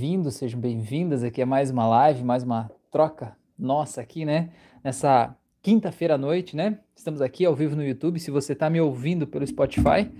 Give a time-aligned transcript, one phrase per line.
[0.00, 4.48] bem-vindos, sejam bem-vindas aqui a mais uma live, mais uma troca nossa aqui, né?
[4.82, 6.78] Nessa quinta-feira à noite, né?
[6.96, 8.18] Estamos aqui ao vivo no YouTube.
[8.18, 10.10] Se você está me ouvindo pelo Spotify,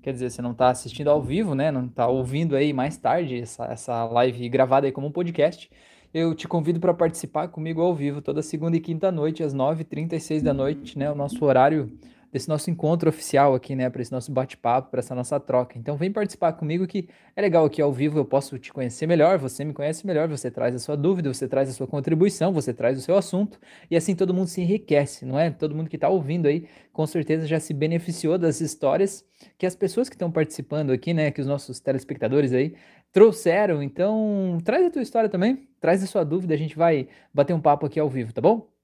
[0.00, 1.70] quer dizer, você não está assistindo ao vivo, né?
[1.70, 5.70] Não está ouvindo aí mais tarde essa, essa live gravada aí como um podcast.
[6.14, 10.40] Eu te convido para participar comigo ao vivo toda segunda e quinta noite, às 9h36
[10.40, 11.12] da noite, né?
[11.12, 11.92] O nosso horário
[12.32, 15.78] desse nosso encontro oficial aqui, né, para esse nosso bate-papo, para essa nossa troca.
[15.78, 19.38] Então vem participar comigo que é legal aqui ao vivo, eu posso te conhecer melhor,
[19.38, 22.72] você me conhece melhor, você traz a sua dúvida, você traz a sua contribuição, você
[22.74, 23.58] traz o seu assunto
[23.90, 25.50] e assim todo mundo se enriquece, não é?
[25.50, 29.24] Todo mundo que está ouvindo aí, com certeza já se beneficiou das histórias
[29.56, 32.74] que as pessoas que estão participando aqui, né, que os nossos telespectadores aí
[33.12, 33.82] trouxeram.
[33.82, 37.60] Então, traz a tua história também, traz a sua dúvida, a gente vai bater um
[37.60, 38.77] papo aqui ao vivo, tá bom?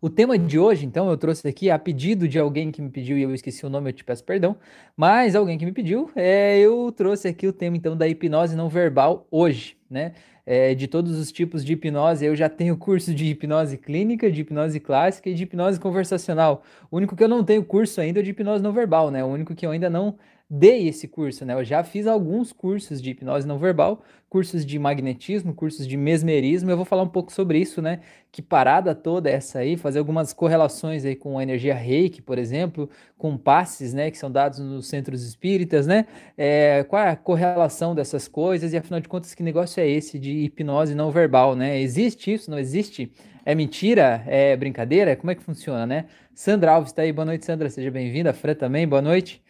[0.00, 3.16] O tema de hoje, então, eu trouxe aqui a pedido de alguém que me pediu
[3.16, 4.56] e eu esqueci o nome, eu te peço perdão,
[4.96, 8.68] mas alguém que me pediu, é, eu trouxe aqui o tema, então, da hipnose não
[8.68, 10.12] verbal hoje, né?
[10.46, 14.42] É, de todos os tipos de hipnose, eu já tenho curso de hipnose clínica, de
[14.42, 16.62] hipnose clássica e de hipnose conversacional.
[16.90, 19.24] O único que eu não tenho curso ainda é de hipnose não verbal, né?
[19.24, 20.16] O único que eu ainda não
[20.48, 21.54] dei esse curso, né?
[21.54, 26.70] Eu já fiz alguns cursos de hipnose não verbal, cursos de magnetismo, cursos de mesmerismo.
[26.70, 28.00] Eu vou falar um pouco sobre isso, né?
[28.30, 32.38] Que parada toda é essa aí, fazer algumas correlações aí com a energia Reiki, por
[32.38, 34.10] exemplo, com passes, né?
[34.10, 36.06] Que são dados nos centros espíritas, né?
[36.36, 40.18] É, qual é a correlação dessas coisas e afinal de contas que negócio é esse
[40.18, 41.80] de hipnose não verbal, né?
[41.80, 42.50] Existe isso?
[42.50, 43.12] Não existe?
[43.46, 44.22] É mentira?
[44.26, 45.16] É brincadeira?
[45.16, 46.06] Como é que funciona, né?
[46.34, 47.12] Sandra Alves está aí.
[47.12, 47.68] Boa noite, Sandra.
[47.70, 48.32] Seja bem-vinda.
[48.32, 48.88] Fran também.
[48.88, 49.43] Boa noite.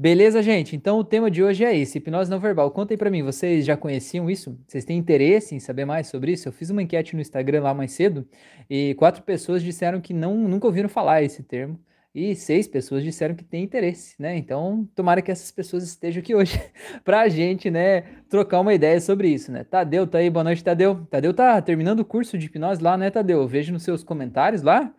[0.00, 0.74] Beleza, gente?
[0.74, 2.70] Então o tema de hoje é esse, hipnose não verbal.
[2.70, 4.58] Conta aí pra mim, vocês já conheciam isso?
[4.66, 6.48] Vocês têm interesse em saber mais sobre isso?
[6.48, 8.26] Eu fiz uma enquete no Instagram lá mais cedo
[8.70, 11.78] e quatro pessoas disseram que não, nunca ouviram falar esse termo
[12.14, 14.38] e seis pessoas disseram que têm interesse, né?
[14.38, 16.58] Então, tomara que essas pessoas estejam aqui hoje
[17.04, 19.64] pra gente, né, trocar uma ideia sobre isso, né?
[19.64, 21.06] Tadeu tá aí, boa noite, Tadeu.
[21.10, 23.42] Tadeu tá terminando o curso de hipnose lá, né, Tadeu?
[23.42, 24.90] Eu vejo nos seus comentários lá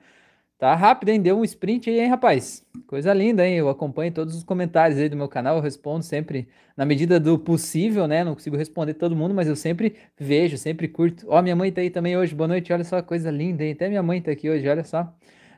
[0.61, 1.19] Tá rápido, hein?
[1.19, 2.63] Deu um sprint aí, hein, rapaz?
[2.85, 3.57] Coisa linda, hein?
[3.57, 7.39] Eu acompanho todos os comentários aí do meu canal, eu respondo sempre na medida do
[7.39, 8.23] possível, né?
[8.23, 11.25] Não consigo responder todo mundo, mas eu sempre vejo, sempre curto.
[11.27, 13.71] Ó, minha mãe tá aí também hoje, boa noite, olha só, coisa linda, hein?
[13.71, 15.11] Até minha mãe tá aqui hoje, olha só.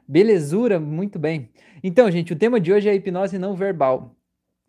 [0.07, 1.49] Belezura, muito bem.
[1.83, 4.15] Então, gente, o tema de hoje é hipnose não verbal.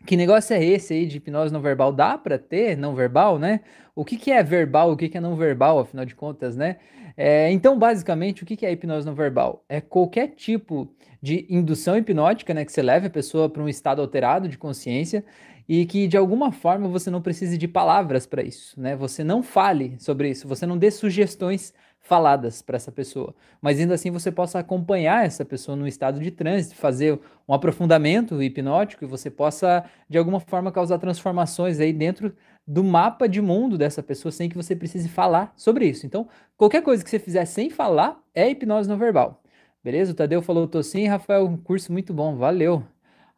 [0.07, 1.91] Que negócio é esse aí de hipnose não verbal?
[1.93, 3.61] Dá para ter não verbal, né?
[3.95, 6.77] O que, que é verbal, o que, que é não verbal, afinal de contas, né?
[7.17, 9.65] É, então, basicamente, o que é hipnose não verbal?
[9.69, 10.89] É qualquer tipo
[11.23, 15.25] de indução hipnótica, né, que você leve a pessoa para um estado alterado de consciência
[15.67, 18.95] e que de alguma forma você não precise de palavras para isso, né?
[18.97, 21.73] Você não fale sobre isso, você não dê sugestões
[22.05, 26.31] faladas para essa pessoa, mas ainda assim você possa acompanhar essa pessoa no estado de
[26.31, 32.37] trânsito, fazer um aprofundamento hipnótico e você possa de alguma forma causar transformações aí dentro
[32.67, 36.05] do mapa de mundo dessa pessoa sem que você precise falar sobre isso.
[36.05, 36.29] Então,
[36.59, 39.43] qualquer coisa que você fizer sem falar é hipnose não verbal.
[39.83, 40.13] Beleza?
[40.13, 42.85] O Tadeu falou, tô sim, Rafael, um curso muito bom, valeu.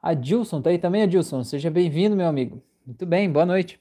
[0.03, 2.61] A Dilson tá aí também, Adilson, seja bem-vindo, meu amigo.
[2.85, 3.81] Muito bem, boa noite.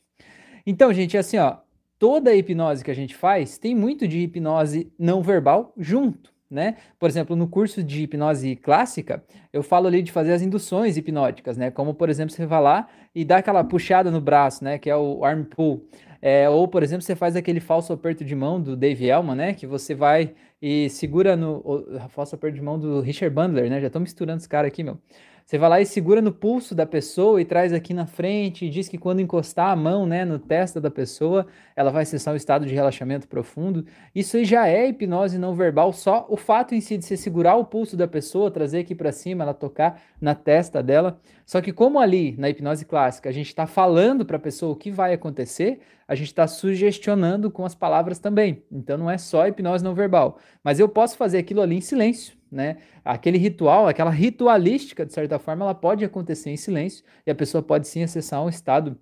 [0.65, 1.57] Então, gente, assim, ó,
[2.05, 6.75] toda a hipnose que a gente faz tem muito de hipnose não verbal junto né?
[6.99, 11.57] Por exemplo, no curso de hipnose clássica, eu falo ali de fazer as induções hipnóticas,
[11.57, 11.71] né?
[11.71, 14.77] Como, por exemplo, você vai lá e dá aquela puxada no braço, né?
[14.77, 15.83] Que é o arm pull.
[16.21, 19.53] É, ou, por exemplo, você faz aquele falso aperto de mão do Dave Elman, né?
[19.53, 21.61] Que você vai e segura no...
[21.65, 23.81] O, falso aperto de mão do Richard Bandler, né?
[23.81, 24.99] Já estou misturando os caras aqui, meu.
[25.45, 28.69] Você vai lá e segura no pulso da pessoa e traz aqui na frente e
[28.69, 31.45] diz que quando encostar a mão, né, no testa da pessoa,
[31.75, 33.85] ela vai acessar um estado de relaxamento profundo.
[34.15, 37.57] Isso aí já é hipnose não verbal, só o fato em si de você segurar
[37.57, 41.21] o pulso da pessoa, trazer aqui para cima, ela tocar na testa dela.
[41.45, 44.75] Só que como ali na hipnose clássica a gente está falando para a pessoa o
[44.75, 48.63] que vai acontecer, a gente está sugestionando com as palavras também.
[48.71, 52.35] Então não é só hipnose não verbal, mas eu posso fazer aquilo ali em silêncio
[52.51, 52.77] né?
[53.03, 57.61] Aquele ritual, aquela ritualística, de certa forma, ela pode acontecer em silêncio e a pessoa
[57.61, 58.97] pode sim acessar um estado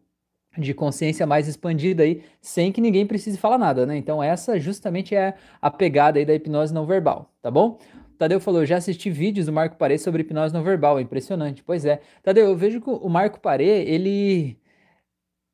[0.58, 3.98] de consciência mais expandida aí, sem que ninguém precise falar nada, né?
[3.98, 7.80] Então essa justamente é a pegada aí da hipnose não verbal, tá bom?
[8.18, 11.64] Tadeu falou, já assisti vídeos do Marco Parê sobre hipnose não verbal, impressionante.
[11.64, 12.00] Pois é.
[12.22, 14.58] Tadeu, eu vejo que o Marco Parê, ele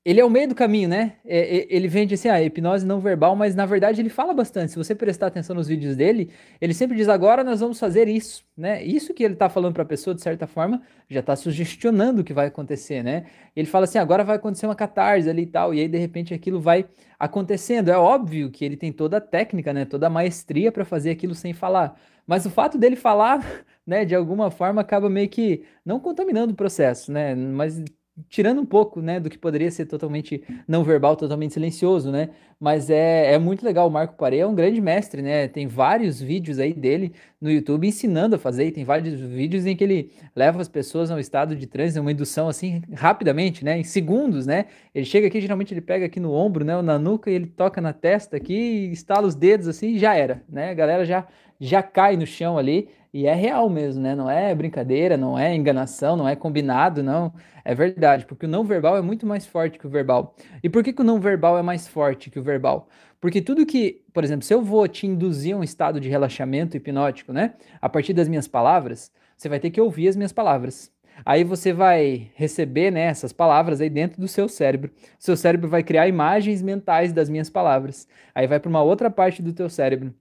[0.09, 1.17] ele é o meio do caminho, né?
[1.23, 4.71] É, é, ele vende assim, a hipnose não verbal, mas na verdade ele fala bastante.
[4.71, 8.44] Se você prestar atenção nos vídeos dele, ele sempre diz: agora nós vamos fazer isso,
[8.57, 8.83] né?
[8.83, 12.23] Isso que ele está falando para a pessoa, de certa forma, já está sugestionando o
[12.23, 13.27] que vai acontecer, né?
[13.56, 16.33] Ele fala assim: agora vai acontecer uma catarse ali e tal, e aí de repente
[16.33, 16.88] aquilo vai
[17.19, 17.89] acontecendo.
[17.89, 19.85] É óbvio que ele tem toda a técnica, né?
[19.85, 21.95] Toda a maestria para fazer aquilo sem falar.
[22.25, 23.45] Mas o fato dele falar,
[23.85, 27.35] né, de alguma forma acaba meio que não contaminando o processo, né?
[27.35, 27.83] Mas
[28.27, 32.30] tirando um pouco, né, do que poderia ser totalmente não verbal, totalmente silencioso, né?
[32.60, 33.88] Mas é, é muito legal.
[33.88, 35.48] O Marco Paré é um grande mestre, né?
[35.48, 38.66] Tem vários vídeos aí dele no YouTube ensinando a fazer.
[38.66, 41.98] E tem vários vídeos em que ele leva as pessoas a um estado de transe,
[41.98, 43.80] uma indução assim rapidamente, né?
[43.80, 44.66] Em segundos, né?
[44.94, 46.75] Ele chega aqui, geralmente ele pega aqui no ombro, né?
[46.75, 50.13] Ou na nuca e ele toca na testa aqui, estala os dedos assim e já
[50.13, 50.71] era, né?
[50.71, 51.25] A galera já
[51.59, 54.15] já cai no chão ali e é real mesmo, né?
[54.15, 57.33] Não é brincadeira, não é enganação, não é combinado, não.
[57.65, 60.35] É verdade, porque o não verbal é muito mais forte que o verbal.
[60.63, 62.88] E por que, que o não verbal é mais forte que o verbal?
[63.19, 66.77] Porque tudo que, por exemplo, se eu vou te induzir a um estado de relaxamento
[66.77, 67.56] hipnótico, né?
[67.81, 70.91] A partir das minhas palavras, você vai ter que ouvir as minhas palavras.
[71.25, 74.91] Aí você vai receber né, essas palavras aí dentro do seu cérebro.
[75.17, 78.07] Seu cérebro vai criar imagens mentais das minhas palavras.
[78.33, 80.13] Aí vai para uma outra parte do teu cérebro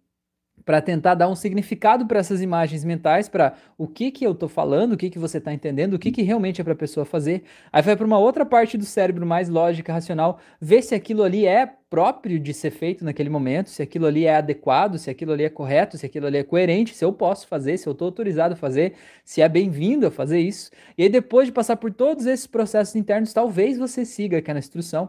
[0.69, 4.50] para tentar dar um significado para essas imagens mentais, para o que que eu estou
[4.50, 7.06] falando, o que que você está entendendo, o que que realmente é para a pessoa
[7.06, 7.43] fazer.
[7.73, 11.47] Aí vai para uma outra parte do cérebro mais lógica, racional, ver se aquilo ali
[11.47, 15.44] é próprio de ser feito naquele momento, se aquilo ali é adequado, se aquilo ali
[15.44, 18.53] é correto, se aquilo ali é coerente, se eu posso fazer, se eu estou autorizado
[18.53, 18.93] a fazer,
[19.25, 20.71] se é bem-vindo a fazer isso.
[20.99, 25.09] E aí depois de passar por todos esses processos internos, talvez você siga aquela instrução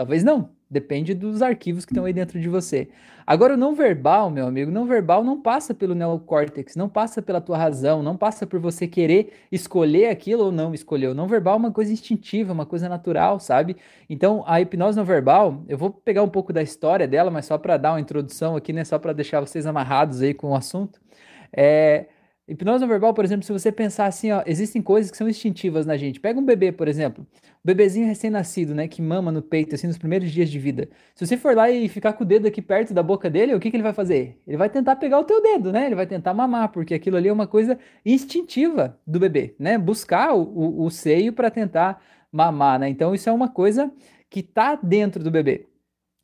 [0.00, 2.88] Talvez não, depende dos arquivos que estão aí dentro de você.
[3.26, 7.40] Agora, o não verbal, meu amigo, não verbal não passa pelo neocórtex, não passa pela
[7.40, 11.08] tua razão, não passa por você querer escolher aquilo ou não escolher.
[11.08, 13.76] O não verbal é uma coisa instintiva, uma coisa natural, sabe?
[14.08, 17.58] Então, a hipnose não verbal, eu vou pegar um pouco da história dela, mas só
[17.58, 18.84] para dar uma introdução aqui, né?
[18.84, 21.00] Só para deixar vocês amarrados aí com o assunto.
[21.52, 22.06] É
[22.50, 25.86] Hipnose não verbal, por exemplo, se você pensar assim, ó, existem coisas que são instintivas
[25.86, 26.18] na gente.
[26.18, 29.96] Pega um bebê, por exemplo, um bebezinho recém-nascido, né, que mama no peito, assim, nos
[29.96, 30.88] primeiros dias de vida.
[31.14, 33.60] Se você for lá e ficar com o dedo aqui perto da boca dele, o
[33.60, 34.36] que, que ele vai fazer?
[34.48, 35.86] Ele vai tentar pegar o teu dedo, né?
[35.86, 39.78] Ele vai tentar mamar, porque aquilo ali é uma coisa instintiva do bebê, né?
[39.78, 42.02] Buscar o, o, o seio para tentar
[42.32, 42.88] mamar, né?
[42.88, 43.92] Então isso é uma coisa
[44.28, 45.69] que tá dentro do bebê.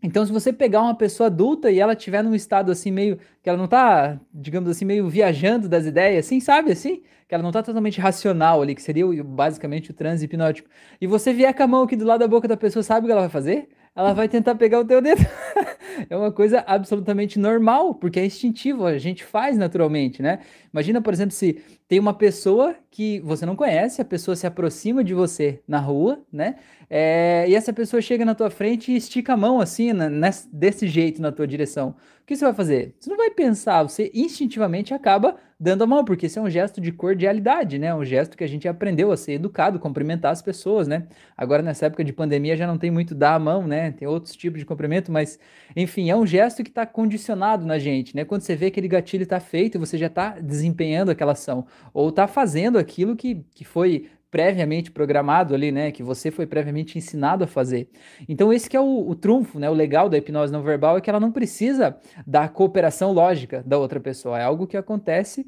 [0.06, 3.48] Então, se você pegar uma pessoa adulta e ela estiver num estado assim meio que
[3.48, 7.02] ela não tá, digamos assim, meio viajando das ideias, assim, sabe assim?
[7.26, 10.68] Que ela não tá totalmente racional ali, que seria basicamente o transe hipnótico.
[11.00, 13.06] E você vier com a mão aqui do lado da boca da pessoa, sabe o
[13.08, 13.68] que ela vai fazer?
[13.96, 15.22] ela vai tentar pegar o teu dedo.
[16.10, 20.40] é uma coisa absolutamente normal, porque é instintivo, a gente faz naturalmente, né?
[20.70, 25.02] Imagina, por exemplo, se tem uma pessoa que você não conhece, a pessoa se aproxima
[25.02, 26.56] de você na rua, né?
[26.88, 30.86] É, e essa pessoa chega na tua frente e estica a mão assim, na, desse
[30.86, 31.96] jeito na tua direção.
[32.22, 32.94] O que você vai fazer?
[32.98, 36.80] Você não vai pensar, você instintivamente acaba dando a mão, porque isso é um gesto
[36.80, 37.94] de cordialidade, né?
[37.94, 41.06] Um gesto que a gente aprendeu a ser educado, cumprimentar as pessoas, né?
[41.36, 43.92] Agora, nessa época de pandemia, já não tem muito dar a mão, né?
[43.92, 45.38] Tem outros tipos de cumprimento, mas,
[45.74, 48.24] enfim, é um gesto que está condicionado na gente, né?
[48.24, 52.26] Quando você vê aquele gatilho está feito, você já está desempenhando aquela ação, ou está
[52.26, 55.90] fazendo aquilo que, que foi previamente programado ali, né?
[55.90, 57.88] Que você foi previamente ensinado a fazer.
[58.28, 59.70] Então, esse que é o, o trunfo, né?
[59.70, 61.96] O legal da hipnose não verbal é que ela não precisa
[62.26, 64.38] da cooperação lógica da outra pessoa.
[64.38, 65.46] É algo que acontece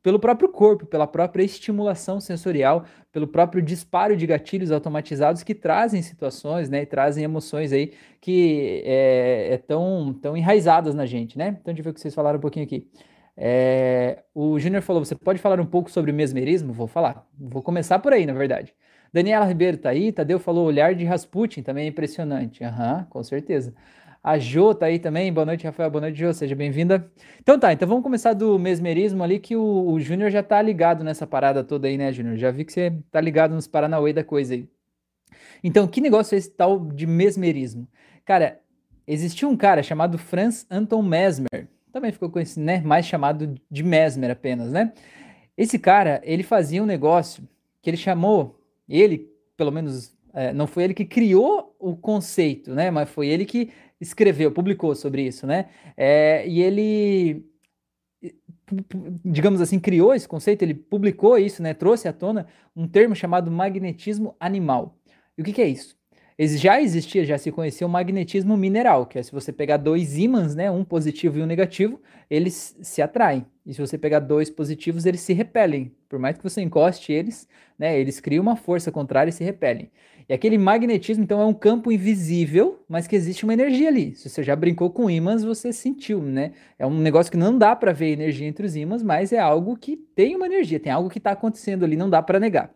[0.00, 6.00] pelo próprio corpo, pela própria estimulação sensorial, pelo próprio disparo de gatilhos automatizados que trazem
[6.00, 11.56] situações, né, e trazem emoções aí que é, é tão, tão enraizadas na gente, né?
[11.60, 12.86] Então, deixa eu ver o que vocês falaram um pouquinho aqui.
[13.36, 16.72] É, o Júnior falou: você pode falar um pouco sobre mesmerismo?
[16.72, 17.26] Vou falar.
[17.38, 18.74] Vou começar por aí, na verdade.
[19.12, 20.12] Daniela Ribeiro tá aí.
[20.12, 22.62] Tadeu falou: olhar de Rasputin também é impressionante.
[22.62, 23.74] Aham, uhum, com certeza.
[24.22, 25.32] A Jo tá aí também.
[25.32, 25.90] Boa noite, Rafael.
[25.90, 26.32] Boa noite, Jo.
[26.32, 27.10] Seja bem-vinda.
[27.40, 31.04] Então tá, então vamos começar do mesmerismo ali, que o, o Júnior já tá ligado
[31.04, 32.36] nessa parada toda aí, né, Júnior?
[32.36, 34.68] Já vi que você tá ligado nos Paranauê da coisa aí.
[35.62, 37.88] Então, que negócio é esse tal de mesmerismo?
[38.24, 38.60] Cara,
[39.06, 44.32] existia um cara chamado Franz Anton Mesmer também ficou conhecido, né, mais chamado de Mesmer
[44.32, 44.92] apenas, né?
[45.56, 47.48] Esse cara, ele fazia um negócio
[47.80, 52.90] que ele chamou, ele, pelo menos, é, não foi ele que criou o conceito, né,
[52.90, 53.70] mas foi ele que
[54.00, 55.66] escreveu, publicou sobre isso, né?
[55.96, 57.46] É, e ele,
[59.24, 63.52] digamos assim, criou esse conceito, ele publicou isso, né, trouxe à tona um termo chamado
[63.52, 64.98] magnetismo animal.
[65.38, 65.96] E o que, que é isso?
[66.38, 70.54] Já existia, já se conhecia o magnetismo mineral, que é se você pegar dois ímãs,
[70.54, 73.46] né, um positivo e um negativo, eles se atraem.
[73.64, 75.92] E se você pegar dois positivos, eles se repelem.
[76.08, 77.48] Por mais que você encoste eles,
[77.78, 79.90] né, eles criam uma força contrária e se repelem.
[80.28, 84.14] E aquele magnetismo, então, é um campo invisível, mas que existe uma energia ali.
[84.16, 86.52] Se você já brincou com ímãs, você sentiu, né?
[86.78, 89.76] É um negócio que não dá para ver energia entre os ímãs, mas é algo
[89.76, 92.74] que tem uma energia, tem algo que está acontecendo ali, não dá para negar.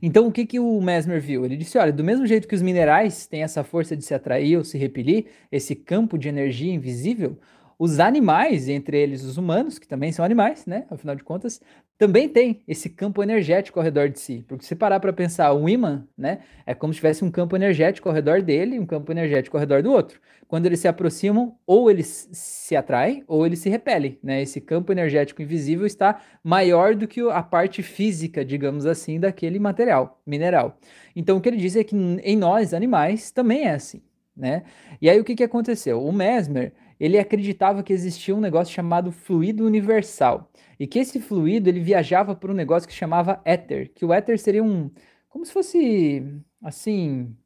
[0.00, 1.44] Então, o que, que o Mesmer viu?
[1.44, 4.56] Ele disse: olha, do mesmo jeito que os minerais têm essa força de se atrair
[4.56, 7.38] ou se repelir, esse campo de energia invisível,
[7.78, 10.84] os animais, entre eles os humanos, que também são animais, né?
[10.88, 11.60] Afinal de contas,
[12.02, 14.44] também tem esse campo energético ao redor de si.
[14.48, 18.08] Porque se parar para pensar, um imã, né, é como se tivesse um campo energético
[18.08, 20.20] ao redor dele e um campo energético ao redor do outro.
[20.48, 24.42] Quando eles se aproximam, ou eles se atraem ou eles se repelem, né?
[24.42, 30.20] Esse campo energético invisível está maior do que a parte física, digamos assim, daquele material,
[30.26, 30.80] mineral.
[31.14, 34.02] Então o que ele diz é que em nós, animais, também é assim,
[34.36, 34.64] né?
[35.00, 36.04] E aí o que, que aconteceu?
[36.04, 40.50] O Mesmer, ele acreditava que existia um negócio chamado fluido universal
[40.82, 44.36] e que esse fluido ele viajava por um negócio que chamava éter, que o éter
[44.36, 44.90] seria um
[45.28, 46.24] como se fosse
[46.60, 47.36] assim,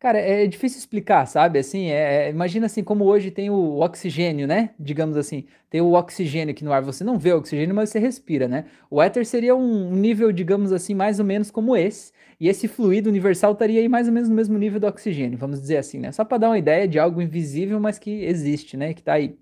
[0.00, 1.60] cara, é difícil explicar, sabe?
[1.60, 4.70] Assim, é, é, imagina assim como hoje tem o oxigênio, né?
[4.80, 8.00] Digamos assim, tem o oxigênio aqui no ar, você não vê o oxigênio, mas você
[8.00, 8.64] respira, né?
[8.90, 12.12] O éter seria um nível, digamos assim, mais ou menos como esse.
[12.40, 15.60] E esse fluido universal estaria aí mais ou menos no mesmo nível do oxigênio, vamos
[15.60, 16.10] dizer assim, né?
[16.10, 18.92] Só para dar uma ideia de algo invisível, mas que existe, né?
[18.92, 19.38] Que está aí.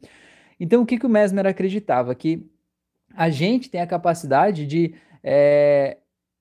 [0.61, 2.15] Então, o que, que o Mesmer acreditava?
[2.15, 2.47] Que
[3.17, 5.99] a gente tem a capacidade de é,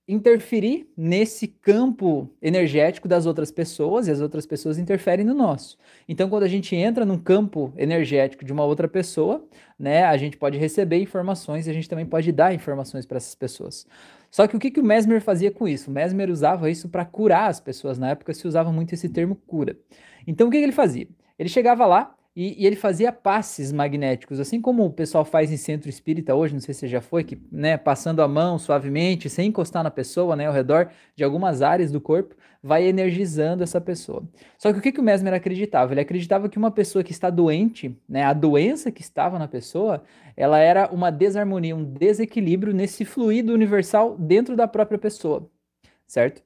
[0.08, 5.78] interferir nesse campo energético das outras pessoas e as outras pessoas interferem no nosso.
[6.10, 9.48] Então, quando a gente entra num campo energético de uma outra pessoa,
[9.80, 13.36] né, a gente pode receber informações e a gente também pode dar informações para essas
[13.36, 13.88] pessoas.
[14.30, 15.90] Só que o que, que o Mesmer fazia com isso?
[15.90, 17.98] O Mesmer usava isso para curar as pessoas.
[17.98, 19.78] Na época se usava muito esse termo cura.
[20.28, 21.08] Então o que, que ele fazia?
[21.40, 25.58] Ele chegava lá e, e, ele fazia passes magnéticos, assim como o pessoal faz em
[25.58, 29.30] centro espírita hoje, não sei se você já foi, que, né, passando a mão suavemente,
[29.30, 33.80] sem encostar na pessoa, né, ao redor de algumas áreas do corpo, vai energizando essa
[33.80, 34.28] pessoa.
[34.58, 35.94] Só que o que, que o Mesmer acreditava?
[35.94, 40.04] Ele acreditava que uma pessoa que está doente, né, a doença que estava na pessoa,
[40.36, 45.48] ela era uma desarmonia, um desequilíbrio nesse fluido universal dentro da própria pessoa,
[46.08, 46.42] certo?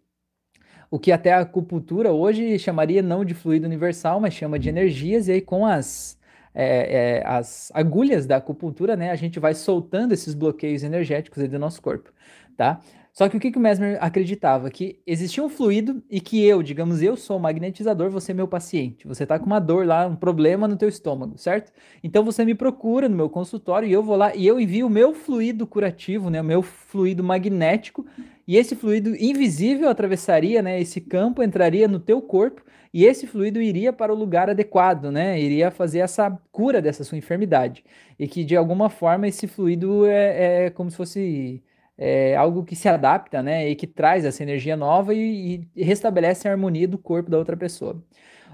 [0.89, 5.27] O que até a acupuntura hoje chamaria não de fluido universal, mas chama de energias,
[5.27, 6.17] e aí com as,
[6.53, 11.59] é, é, as agulhas da acupuntura, né, a gente vai soltando esses bloqueios energéticos do
[11.59, 12.11] nosso corpo,
[12.55, 12.79] tá?
[13.17, 14.69] Só que o que, que o Mesmer acreditava?
[14.69, 18.47] Que existia um fluido e que eu, digamos, eu sou o magnetizador, você é meu
[18.47, 19.07] paciente.
[19.07, 21.73] Você está com uma dor lá, um problema no teu estômago, certo?
[22.03, 24.89] Então você me procura no meu consultório e eu vou lá e eu envio o
[24.89, 28.05] meu fluido curativo, né, o meu fluido magnético,
[28.47, 32.63] e esse fluido invisível atravessaria, né, esse campo, entraria no teu corpo
[32.93, 35.39] e esse fluido iria para o lugar adequado, né?
[35.39, 37.83] Iria fazer essa cura dessa sua enfermidade.
[38.17, 41.63] E que de alguma forma esse fluido é, é como se fosse
[41.97, 46.47] é algo que se adapta, né, e que traz essa energia nova e, e, restabelece
[46.47, 48.03] a harmonia do corpo da outra pessoa.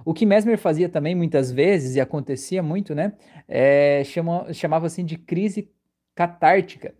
[0.05, 3.13] O que Mesmer fazia também muitas vezes, e acontecia muito, né,
[3.47, 5.69] é, chama, chamava assim de crise
[6.15, 6.95] catártica.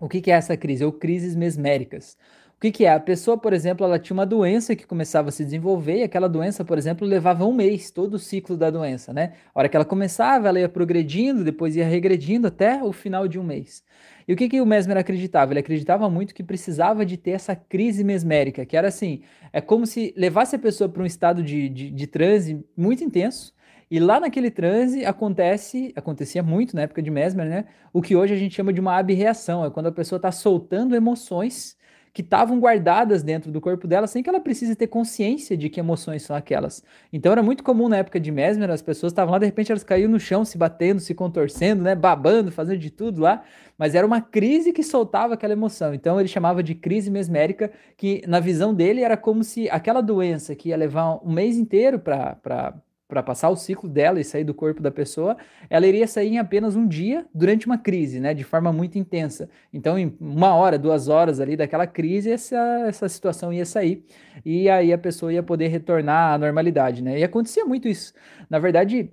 [0.00, 0.84] O que, que é essa crise?
[0.84, 2.16] Ou crises mesméricas.
[2.58, 2.92] O que, que, é?
[2.92, 6.28] A pessoa, por exemplo, ela tinha uma doença que começava a se desenvolver e aquela
[6.28, 9.34] doença, por exemplo, levava um mês, todo o ciclo da doença, né?
[9.54, 13.38] A hora que ela começava, ela ia progredindo, depois ia regredindo até o final de
[13.38, 13.84] um mês.
[14.26, 15.52] E o que, que o Mesmer acreditava?
[15.52, 19.86] Ele acreditava muito que precisava de ter essa crise mesmérica, que era assim, é como
[19.86, 23.54] se levasse a pessoa para um estado de, de, de transe muito intenso,
[23.90, 27.64] e lá naquele transe acontece, acontecia muito na época de Mesmer, né?
[27.92, 30.94] O que hoje a gente chama de uma abreação, é quando a pessoa está soltando
[30.94, 31.76] emoções
[32.12, 35.78] que estavam guardadas dentro do corpo dela sem que ela precise ter consciência de que
[35.78, 36.82] emoções são aquelas.
[37.12, 39.84] Então era muito comum na época de Mesmer, as pessoas estavam lá, de repente elas
[39.84, 43.44] caíam no chão, se batendo, se contorcendo, né, babando, fazendo de tudo lá,
[43.76, 45.94] mas era uma crise que soltava aquela emoção.
[45.94, 50.56] Então ele chamava de crise mesmérica, que na visão dele era como se aquela doença
[50.56, 52.74] que ia levar um mês inteiro para
[53.08, 55.36] para passar o ciclo dela e sair do corpo da pessoa,
[55.70, 59.48] ela iria sair em apenas um dia durante uma crise, né, de forma muito intensa.
[59.72, 64.04] Então, em uma hora, duas horas ali daquela crise, essa, essa situação ia sair
[64.44, 67.18] e aí a pessoa ia poder retornar à normalidade, né?
[67.18, 68.12] E acontecia muito isso.
[68.50, 69.10] Na verdade,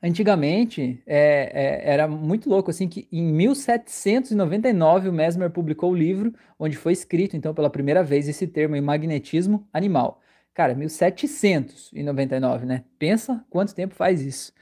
[0.00, 6.32] Antigamente, é, é, era muito louco, assim, que em 1799 o Mesmer publicou o livro
[6.56, 10.20] onde foi escrito, então, pela primeira vez esse termo em magnetismo animal.
[10.58, 12.82] Cara, 1799, né?
[12.98, 14.52] Pensa quanto tempo faz isso.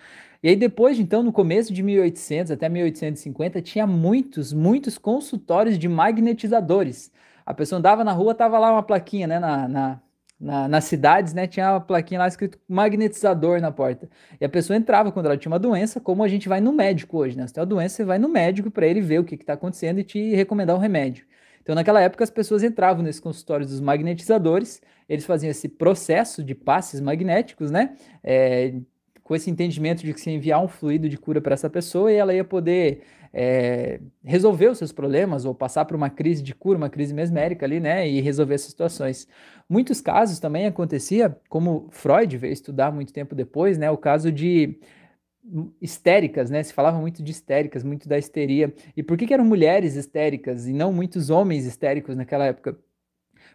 [0.42, 5.88] E aí depois, então, no começo de 1800 até 1850, tinha muitos, muitos consultórios de
[5.88, 7.10] magnetizadores.
[7.46, 10.00] A pessoa andava na rua, tava lá uma plaquinha, né, na, na,
[10.38, 14.06] na, nas cidades, né, tinha uma plaquinha lá escrito magnetizador na porta.
[14.38, 17.16] E a pessoa entrava quando ela tinha uma doença, como a gente vai no médico
[17.16, 17.46] hoje, né?
[17.46, 19.98] Se tem uma doença, você vai no médico para ele ver o que está acontecendo
[19.98, 21.24] e te recomendar um remédio.
[21.66, 26.54] Então, naquela época, as pessoas entravam nesses consultórios dos magnetizadores, eles faziam esse processo de
[26.54, 27.96] passes magnéticos, né?
[28.22, 28.72] É,
[29.24, 32.14] com esse entendimento de que se enviar um fluido de cura para essa pessoa e
[32.14, 33.02] ela ia poder
[33.34, 37.66] é, resolver os seus problemas ou passar por uma crise de cura, uma crise mesmérica
[37.66, 38.08] ali, né?
[38.08, 39.26] E resolver essas situações.
[39.68, 43.90] Muitos casos também acontecia, como Freud veio estudar muito tempo depois, né?
[43.90, 44.78] O caso de
[45.80, 46.62] histéricas, né?
[46.62, 48.74] Se falava muito de histéricas, muito da histeria.
[48.96, 52.78] E por que, que eram mulheres histéricas e não muitos homens histéricos naquela época?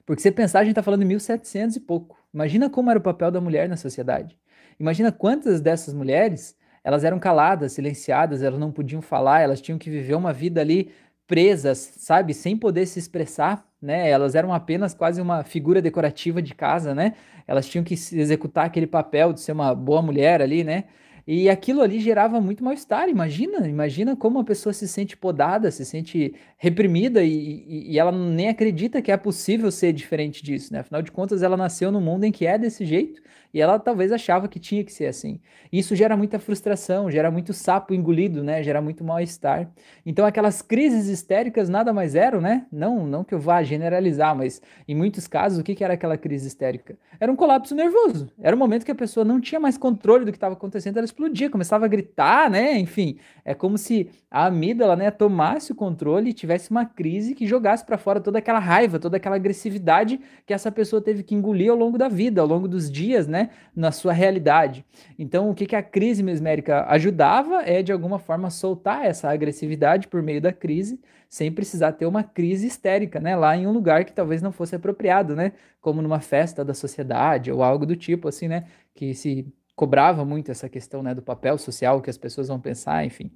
[0.06, 2.18] Porque você pensar, a gente está falando de 1700 e pouco.
[2.34, 4.38] Imagina como era o papel da mulher na sociedade.
[4.80, 9.90] Imagina quantas dessas mulheres elas eram caladas, silenciadas, elas não podiam falar, elas tinham que
[9.90, 10.92] viver uma vida ali
[11.28, 14.10] presas, sabe, sem poder se expressar, né?
[14.10, 17.14] Elas eram apenas quase uma figura decorativa de casa, né?
[17.48, 20.86] Elas tinham que executar aquele papel de ser uma boa mulher ali, né?
[21.26, 23.08] E aquilo ali gerava muito mal-estar.
[23.10, 28.12] Imagina, imagina como a pessoa se sente podada, se sente reprimida e, e, e, ela
[28.12, 30.80] nem acredita que é possível ser diferente disso, né?
[30.80, 33.22] Afinal de contas, ela nasceu num mundo em que é desse jeito
[33.54, 35.40] e ela talvez achava que tinha que ser assim.
[35.72, 38.64] Isso gera muita frustração, gera muito sapo engolido, né?
[38.64, 39.70] Gera muito mal-estar.
[40.06, 42.66] Então aquelas crises histéricas nada mais eram, né?
[42.72, 46.18] Não, não que eu vá generalizar, mas em muitos casos o que, que era aquela
[46.18, 46.98] crise histérica?
[47.20, 48.30] Era um colapso nervoso.
[48.42, 51.06] Era um momento que a pessoa não tinha mais controle do que estava acontecendo, ela
[51.06, 52.78] explodia, começava a gritar, né?
[52.78, 57.46] Enfim, é como se a amígdala, né, tomasse o controle e tivesse uma crise que
[57.46, 61.70] jogasse para fora toda aquela raiva, toda aquela agressividade que essa pessoa teve que engolir
[61.70, 63.41] ao longo da vida, ao longo dos dias, né?
[63.42, 64.86] Né, na sua realidade.
[65.18, 70.08] Então, o que, que a crise mesmérica ajudava é, de alguma forma, soltar essa agressividade
[70.08, 74.06] por meio da crise, sem precisar ter uma crise histérica, né, lá em um lugar
[74.06, 78.28] que talvez não fosse apropriado, né, como numa festa da sociedade ou algo do tipo,
[78.28, 82.50] assim, né, que se cobrava muito essa questão, né, do papel social que as pessoas
[82.50, 83.32] vão pensar, enfim.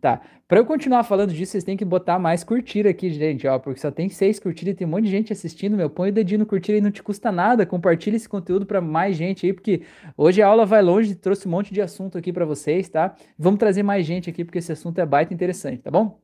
[0.00, 0.20] Tá.
[0.46, 3.80] Para eu continuar falando disso, vocês têm que botar mais curtir aqui, gente, ó, porque
[3.80, 5.90] só tem seis curtidas e tem um monte de gente assistindo, meu.
[5.90, 7.66] Põe o dedinho no curtir e não te custa nada.
[7.66, 9.82] Compartilha esse conteúdo para mais gente aí, porque
[10.16, 13.16] hoje a aula vai longe, trouxe um monte de assunto aqui para vocês, tá?
[13.38, 16.20] Vamos trazer mais gente aqui, porque esse assunto é baita interessante, tá bom?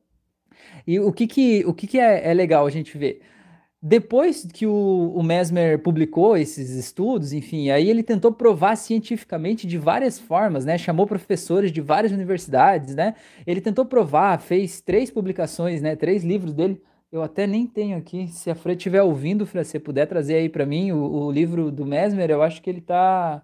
[0.87, 3.21] E o que que, o que, que é, é legal a gente ver?
[3.85, 9.77] Depois que o, o, Mesmer publicou esses estudos, enfim, aí ele tentou provar cientificamente de
[9.77, 10.77] várias formas, né?
[10.77, 13.13] Chamou professores de várias universidades, né?
[13.45, 15.97] Ele tentou provar, fez três publicações, né?
[15.97, 16.81] Três livros dele.
[17.11, 18.29] Eu até nem tenho aqui.
[18.29, 21.69] Se a Fran estiver ouvindo, Fran, você puder trazer aí para mim o, o, livro
[21.69, 23.43] do Mesmer, eu acho que ele tá,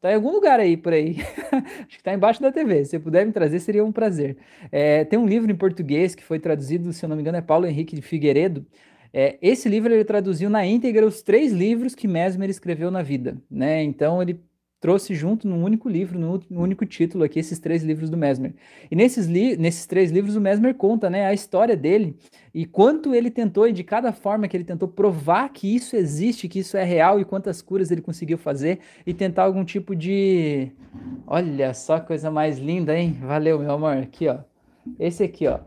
[0.00, 1.18] tá em algum lugar aí por aí.
[1.86, 2.86] acho que tá embaixo da TV.
[2.86, 4.38] Se puder me trazer, seria um prazer.
[4.72, 7.42] É, tem um livro em português que foi traduzido, se eu não me engano, é
[7.42, 8.66] Paulo Henrique de Figueiredo
[9.16, 13.40] é, esse livro ele traduziu na íntegra os três livros que Mesmer escreveu na vida,
[13.48, 13.80] né?
[13.80, 14.40] Então ele
[14.80, 18.54] trouxe junto num único livro, num, único título aqui, esses três livros do Mesmer.
[18.90, 22.16] E nesses, li nesses três livros o Mesmer conta, né, a história dele
[22.52, 26.48] e quanto ele tentou, e de cada forma que ele tentou provar que isso existe,
[26.48, 30.72] que isso é real e quantas curas ele conseguiu fazer e tentar algum tipo de...
[31.24, 33.16] Olha só coisa mais linda, hein?
[33.22, 33.96] Valeu, meu amor.
[33.96, 34.40] Aqui, ó.
[34.98, 35.60] Esse aqui, ó.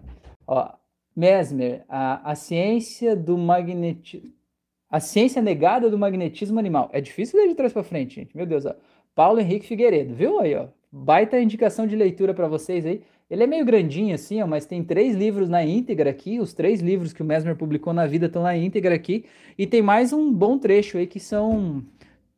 [0.46, 0.74] Ó,
[1.18, 4.32] Mesmer, a, a ciência do magnetismo.
[4.88, 6.92] A ciência negada do magnetismo animal.
[6.94, 8.38] É difícil ler de trás para frente, gente.
[8.38, 8.76] Meu Deus, ó.
[9.16, 10.68] Paulo Henrique Figueiredo, viu aí, ó?
[10.92, 13.02] Baita indicação de leitura para vocês aí.
[13.32, 16.40] Ele é meio grandinho assim, ó, mas tem três livros na íntegra aqui.
[16.40, 19.26] Os três livros que o Mesmer publicou na vida estão na íntegra aqui.
[19.58, 21.84] E tem mais um bom trecho aí que são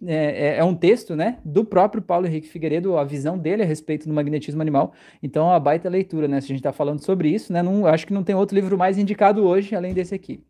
[0.06, 4.08] é, é, um texto, né, do próprio Paulo Henrique Figueiredo, a visão dele a respeito
[4.08, 4.94] do magnetismo animal.
[5.22, 6.40] Então, é uma baita leitura, né?
[6.40, 7.62] Se a gente está falando sobre isso, né?
[7.62, 10.44] Não, acho que não tem outro livro mais indicado hoje além desse aqui.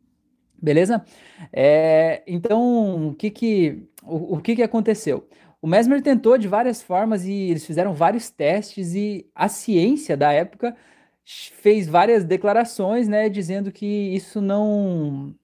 [0.61, 1.03] Beleza?
[1.53, 5.27] É, então, o que que, o, o que que aconteceu?
[5.61, 10.31] O Mesmer tentou de várias formas e eles fizeram vários testes e a ciência da
[10.31, 10.75] época
[11.25, 15.35] fez várias declarações, né, dizendo que isso não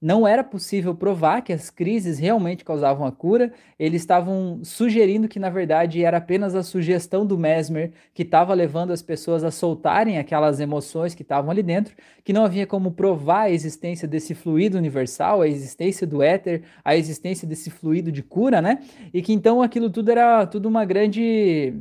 [0.00, 5.38] não era possível provar que as crises realmente causavam a cura, eles estavam sugerindo que,
[5.38, 10.18] na verdade, era apenas a sugestão do Mesmer que estava levando as pessoas a soltarem
[10.18, 14.78] aquelas emoções que estavam ali dentro, que não havia como provar a existência desse fluido
[14.78, 18.82] universal, a existência do éter, a existência desse fluido de cura, né?
[19.12, 21.74] E que então aquilo tudo era tudo uma grande.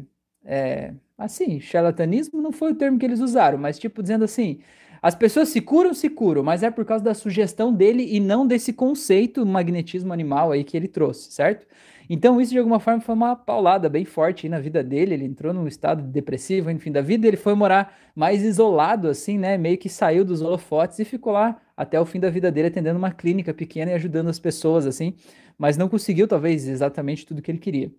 [0.43, 4.59] É, assim, charlatanismo não foi o termo que eles usaram, mas tipo dizendo assim
[5.01, 8.45] as pessoas se curam, se curam, mas é por causa da sugestão dele e não
[8.45, 11.65] desse conceito magnetismo animal aí que ele trouxe, certo?
[12.09, 15.53] Então isso de alguma forma foi uma paulada bem forte na vida dele, ele entrou
[15.53, 19.87] num estado depressivo, enfim, da vida, ele foi morar mais isolado assim, né, meio que
[19.87, 23.53] saiu dos holofotes e ficou lá até o fim da vida dele atendendo uma clínica
[23.53, 25.13] pequena e ajudando as pessoas assim,
[25.57, 27.91] mas não conseguiu talvez exatamente tudo que ele queria.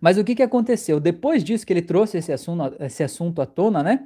[0.00, 0.98] Mas o que, que aconteceu?
[0.98, 4.04] Depois disso que ele trouxe esse assunto, esse assunto à tona, né?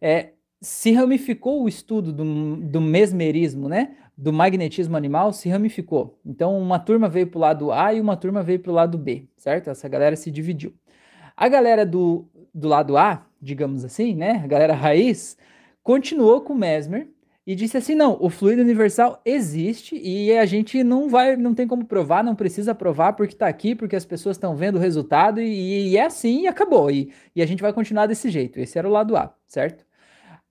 [0.00, 3.96] É, se ramificou o estudo do, do mesmerismo, né?
[4.16, 6.18] Do magnetismo animal, se ramificou.
[6.26, 8.98] Então, uma turma veio para o lado A e uma turma veio para o lado
[8.98, 9.70] B, certo?
[9.70, 10.74] Essa galera se dividiu.
[11.36, 14.40] A galera do, do lado A, digamos assim, né?
[14.42, 15.36] A galera raiz,
[15.84, 17.08] continuou com o Mesmer
[17.46, 21.66] e disse assim: não, o fluido universal existe e a gente não vai, não tem
[21.66, 25.40] como provar, não precisa provar porque está aqui, porque as pessoas estão vendo o resultado
[25.40, 26.90] e, e, é assim e acabou.
[26.90, 28.58] E, e a gente vai continuar desse jeito.
[28.58, 29.87] Esse era o lado A, certo?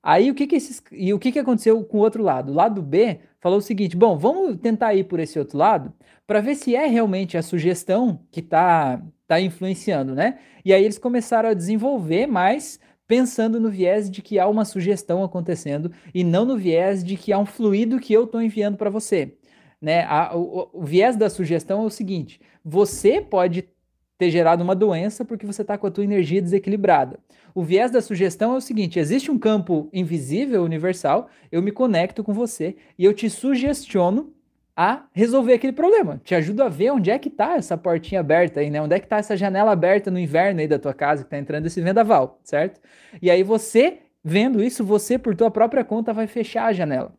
[0.07, 2.53] Aí o que que esses, e o que que aconteceu com o outro lado?
[2.53, 5.93] O lado B falou o seguinte: bom, vamos tentar ir por esse outro lado
[6.25, 10.39] para ver se é realmente a sugestão que está tá influenciando, né?
[10.63, 15.25] E aí eles começaram a desenvolver mais pensando no viés de que há uma sugestão
[15.25, 18.89] acontecendo e não no viés de que há um fluido que eu estou enviando para
[18.89, 19.35] você.
[19.81, 20.05] Né?
[20.05, 23.67] A, o, o, viés da sugestão é o seguinte: você pode
[24.17, 27.19] ter gerado uma doença porque você está com a tua energia desequilibrada.
[27.53, 32.23] O viés da sugestão é o seguinte: existe um campo invisível, universal, eu me conecto
[32.23, 34.33] com você e eu te sugestiono
[34.75, 36.21] a resolver aquele problema.
[36.23, 38.79] Te ajuda a ver onde é que tá essa portinha aberta aí, né?
[38.79, 41.37] Onde é que tá essa janela aberta no inverno aí da tua casa que tá
[41.37, 42.79] entrando esse vendaval, certo?
[43.19, 47.11] E aí você, vendo isso, você por tua própria conta vai fechar a janela.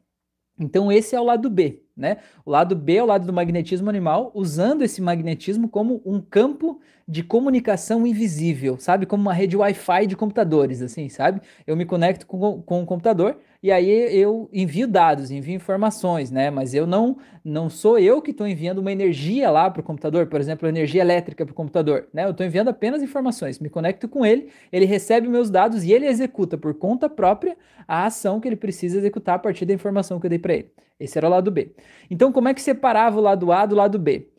[0.57, 2.19] Então esse é o lado B, né?
[2.47, 6.81] O lado B é o lado do magnetismo animal, usando esse magnetismo como um campo
[7.09, 9.07] de comunicação invisível, sabe?
[9.07, 11.41] Como uma rede Wi-Fi de computadores, assim, sabe?
[11.67, 16.51] Eu me conecto com, com o computador e aí eu envio dados, envio informações, né?
[16.51, 20.27] Mas eu não não sou eu que estou enviando uma energia lá para o computador,
[20.27, 22.27] por exemplo, energia elétrica para o computador, né?
[22.27, 26.07] Eu estou enviando apenas informações, me conecto com ele, ele recebe meus dados e ele
[26.07, 27.57] executa por conta própria
[27.87, 30.71] a ação que ele precisa executar a partir da informação que eu dei para ele.
[30.99, 31.75] Esse era o lado B.
[32.11, 34.31] Então, como é que separava o lado A do lado B?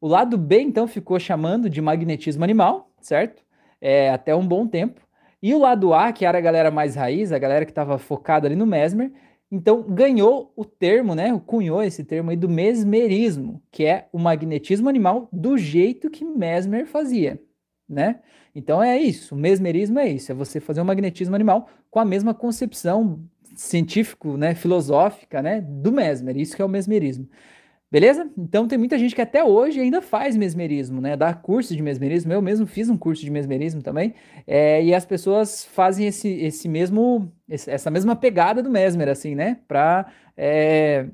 [0.00, 3.42] O lado B, então, ficou chamando de magnetismo animal, certo?
[3.80, 5.00] É, até um bom tempo.
[5.42, 8.46] E o lado A, que era a galera mais raiz, a galera que estava focada
[8.46, 9.12] ali no Mesmer,
[9.50, 11.40] então ganhou o termo, né?
[11.46, 16.86] Cunhou esse termo aí do mesmerismo, que é o magnetismo animal do jeito que Mesmer
[16.86, 17.40] fazia,
[17.88, 18.20] né?
[18.54, 22.04] Então é isso, o mesmerismo é isso, é você fazer um magnetismo animal com a
[22.04, 23.20] mesma concepção
[23.56, 27.28] científico, né, filosófica, né, do Mesmer, isso que é o mesmerismo.
[27.90, 28.28] Beleza?
[28.36, 31.16] Então tem muita gente que até hoje ainda faz mesmerismo, né?
[31.16, 32.32] Dá curso de mesmerismo.
[32.32, 34.12] Eu mesmo fiz um curso de mesmerismo também.
[34.44, 39.58] É, e as pessoas fazem esse, esse mesmo, essa mesma pegada do mesmer, assim, né?
[39.68, 41.06] Para é,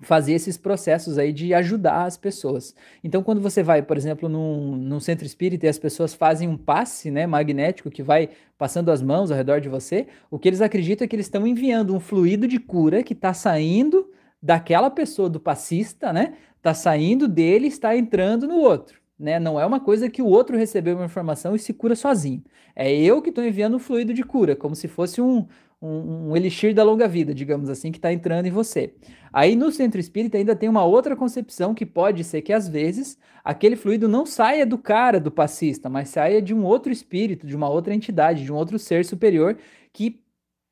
[0.00, 2.74] fazer esses processos aí de ajudar as pessoas.
[3.02, 6.56] Então, quando você vai, por exemplo, num, num centro espírita e as pessoas fazem um
[6.56, 10.60] passe né, magnético que vai passando as mãos ao redor de você, o que eles
[10.60, 14.10] acreditam é que eles estão enviando um fluido de cura que está saindo
[14.42, 16.34] daquela pessoa, do passista, né?
[16.62, 19.38] Tá saindo dele, está entrando no outro, né?
[19.38, 22.42] Não é uma coisa que o outro recebeu uma informação e se cura sozinho.
[22.74, 25.46] É eu que estou enviando o fluido de cura, como se fosse um,
[25.80, 28.94] um, um elixir da longa vida, digamos assim, que está entrando em você.
[29.32, 33.18] Aí no centro espírita ainda tem uma outra concepção que pode ser que às vezes
[33.44, 37.54] aquele fluido não saia do cara do passista, mas saia de um outro espírito, de
[37.54, 39.56] uma outra entidade, de um outro ser superior
[39.92, 40.20] que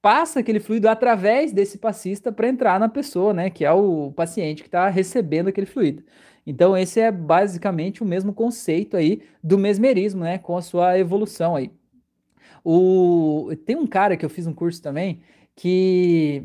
[0.03, 3.51] passa aquele fluido através desse passista para entrar na pessoa, né?
[3.51, 6.05] Que é o paciente que está recebendo aquele fluido.
[6.47, 10.39] Então, esse é basicamente o mesmo conceito aí do mesmerismo, né?
[10.39, 11.73] Com a sua evolução aí.
[12.69, 13.55] O...
[13.65, 15.23] Tem um cara que eu fiz um curso também
[15.55, 16.45] que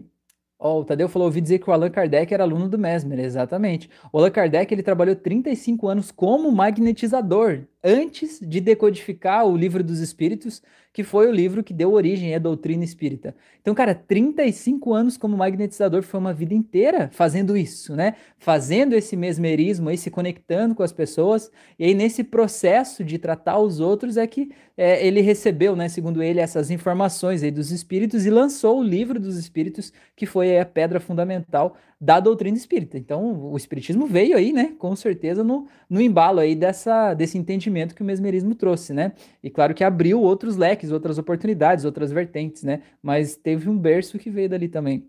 [0.60, 3.90] Oh, o Tadeu falou, ouvi dizer que o Allan Kardec era aluno do Mesmer, exatamente.
[4.14, 10.00] O Allan Kardec ele trabalhou 35 anos como magnetizador, antes de decodificar o Livro dos
[10.00, 10.62] Espíritos,
[10.94, 13.34] que foi o livro que deu origem à doutrina espírita.
[13.62, 18.16] Então, cara, 35 anos como magnetizador foi uma vida inteira fazendo isso, né?
[18.38, 21.50] Fazendo esse mesmerismo aí, se conectando com as pessoas.
[21.80, 26.22] E aí, nesse processo de tratar os outros, é que é, ele recebeu, né, segundo
[26.22, 30.66] ele, essas informações aí dos espíritos e lançou o livro dos espíritos, que foi a
[30.66, 32.98] pedra fundamental da doutrina espírita.
[32.98, 37.94] Então, o espiritismo veio aí, né, com certeza no, no embalo aí dessa, desse entendimento
[37.94, 39.12] que o mesmerismo trouxe, né?
[39.44, 42.82] E claro que abriu outros leques, outras oportunidades, outras vertentes, né?
[43.04, 45.08] Mas teve um berço que veio dali também.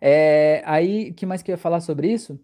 [0.00, 2.38] É, aí, que mais que eu ia falar sobre isso?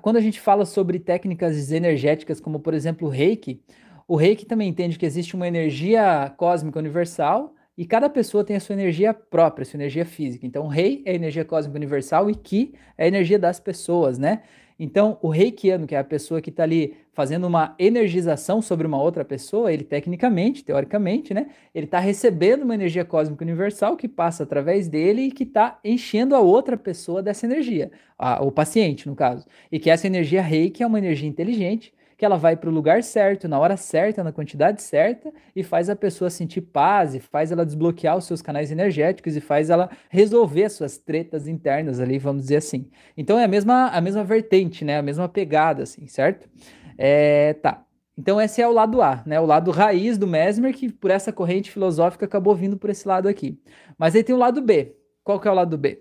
[0.00, 3.60] Quando a gente fala sobre técnicas energéticas, como por exemplo o reiki,
[4.08, 8.60] o reiki também entende que existe uma energia cósmica universal e cada pessoa tem a
[8.60, 10.46] sua energia própria, sua energia física.
[10.46, 14.42] Então, rei é a energia cósmica universal e ki é a energia das pessoas, né?
[14.78, 19.00] Então, o reikiano, que é a pessoa que está ali fazendo uma energização sobre uma
[19.00, 21.48] outra pessoa, ele tecnicamente, teoricamente, né?
[21.74, 26.34] Ele está recebendo uma energia cósmica universal que passa através dele e que está enchendo
[26.34, 29.46] a outra pessoa dessa energia, a, o paciente, no caso.
[29.72, 33.02] E que essa energia reiki é uma energia inteligente que ela vai para o lugar
[33.02, 37.52] certo, na hora certa, na quantidade certa, e faz a pessoa sentir paz, e faz
[37.52, 42.42] ela desbloquear os seus canais energéticos, e faz ela resolver suas tretas internas ali, vamos
[42.42, 42.88] dizer assim.
[43.16, 44.98] Então é a mesma, a mesma vertente, né?
[44.98, 46.48] A mesma pegada, assim, certo?
[46.96, 47.82] É, tá.
[48.16, 49.38] Então esse é o lado A, né?
[49.38, 53.28] O lado raiz do Mesmer, que por essa corrente filosófica acabou vindo por esse lado
[53.28, 53.60] aqui.
[53.98, 54.96] Mas aí tem o lado B.
[55.22, 56.00] Qual que é o lado B?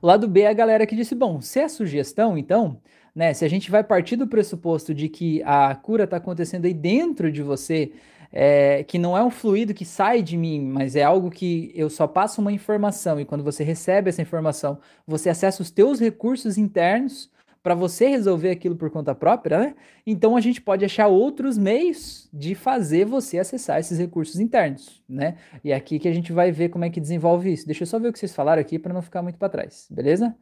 [0.00, 2.80] O lado B é a galera que disse: bom, se é sugestão, então,
[3.14, 6.74] né, se a gente vai partir do pressuposto de que a cura está acontecendo aí
[6.74, 7.92] dentro de você,
[8.32, 11.90] é, que não é um fluido que sai de mim, mas é algo que eu
[11.90, 16.56] só passo uma informação e quando você recebe essa informação, você acessa os teus recursos
[16.56, 17.30] internos
[17.62, 19.74] para você resolver aquilo por conta própria, né?
[20.06, 25.36] Então a gente pode achar outros meios de fazer você acessar esses recursos internos, né?
[25.62, 27.66] E é aqui que a gente vai ver como é que desenvolve isso.
[27.66, 29.86] Deixa eu só ver o que vocês falaram aqui para não ficar muito para trás,
[29.90, 30.34] beleza?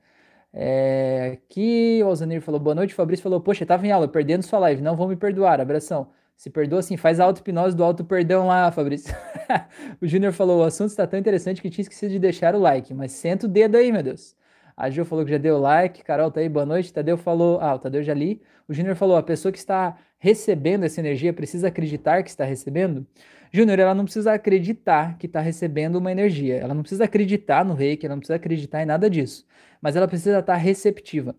[0.52, 4.42] É, aqui o Alzanir falou boa noite, o Fabrício falou, poxa, tava em aula, perdendo
[4.42, 6.08] sua live, não vou me perdoar, abração.
[6.36, 9.14] Se perdoa assim, faz a auto-hipnose do auto-perdão lá, Fabrício.
[10.00, 12.94] o Júnior falou: o assunto está tão interessante que tinha esquecido de deixar o like,
[12.94, 14.36] mas senta o dedo aí, meu Deus.
[14.78, 16.04] A Gil falou que já deu like.
[16.04, 16.92] Carol tá aí, boa noite.
[16.92, 17.58] Tadeu falou.
[17.60, 18.40] Ah, o Tadeu já li.
[18.68, 23.04] O Júnior falou: a pessoa que está recebendo essa energia precisa acreditar que está recebendo.
[23.52, 26.56] Júnior, ela não precisa acreditar que está recebendo uma energia.
[26.56, 29.46] Ela não precisa acreditar no reiki, ela não precisa acreditar em nada disso.
[29.80, 31.34] Mas ela precisa estar tá receptiva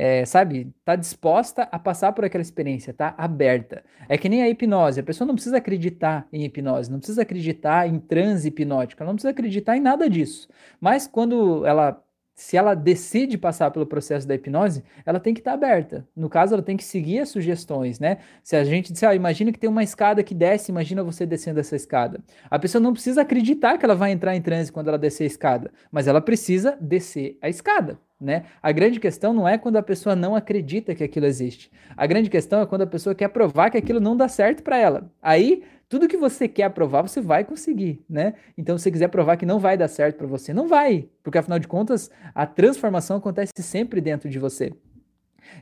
[0.00, 3.82] é, sabe, tá disposta a passar por aquela experiência, tá aberta.
[4.08, 7.88] É que nem a hipnose, a pessoa não precisa acreditar em hipnose, não precisa acreditar
[7.88, 10.48] em transe hipnótico, ela não precisa acreditar em nada disso.
[10.80, 12.00] Mas quando ela
[12.38, 16.06] se ela decide passar pelo processo da hipnose, ela tem que estar tá aberta.
[16.14, 18.18] No caso, ela tem que seguir as sugestões, né?
[18.44, 21.58] Se a gente disser, ah, imagina que tem uma escada que desce, imagina você descendo
[21.58, 22.20] essa escada.
[22.48, 25.26] A pessoa não precisa acreditar que ela vai entrar em transe quando ela descer a
[25.26, 27.98] escada, mas ela precisa descer a escada.
[28.20, 28.44] Né?
[28.62, 31.72] A grande questão não é quando a pessoa não acredita que aquilo existe.
[31.96, 34.78] A grande questão é quando a pessoa quer provar que aquilo não dá certo para
[34.78, 35.10] ela.
[35.20, 38.34] Aí, tudo que você quer provar, você vai conseguir, né?
[38.56, 41.38] Então, se você quiser provar que não vai dar certo para você, não vai, porque
[41.38, 44.72] afinal de contas, a transformação acontece sempre dentro de você.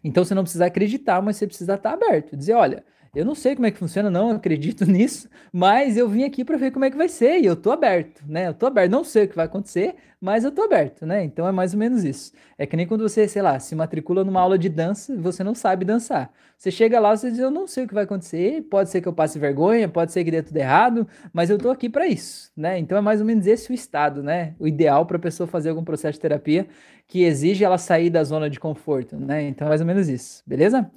[0.03, 2.85] Então, você não precisa acreditar, mas você precisa estar aberto, dizer, olha,
[3.17, 6.59] eu não sei como é que funciona, não acredito nisso, mas eu vim aqui para
[6.59, 8.49] ver como é que vai ser e eu tô aberto, né?
[8.49, 11.25] Eu tô aberto, não sei o que vai acontecer, mas eu tô aberto, né?
[11.25, 12.33] Então é mais ou menos isso.
[12.59, 15.43] É que nem quando você, sei lá, se matricula numa aula de dança e você
[15.43, 16.31] não sabe dançar.
[16.59, 19.09] Você chega lá, você diz, eu não sei o que vai acontecer, pode ser que
[19.09, 22.53] eu passe vergonha, pode ser que dê tudo errado, mas eu tô aqui para isso,
[22.55, 22.79] né?
[22.79, 24.55] Então é mais ou menos esse o estado, né?
[24.59, 26.69] O ideal para a pessoa fazer algum processo de terapia
[27.09, 29.43] que exige ela sair da zona de conforto, né?
[29.43, 30.91] Então é mais ou menos isso, beleza?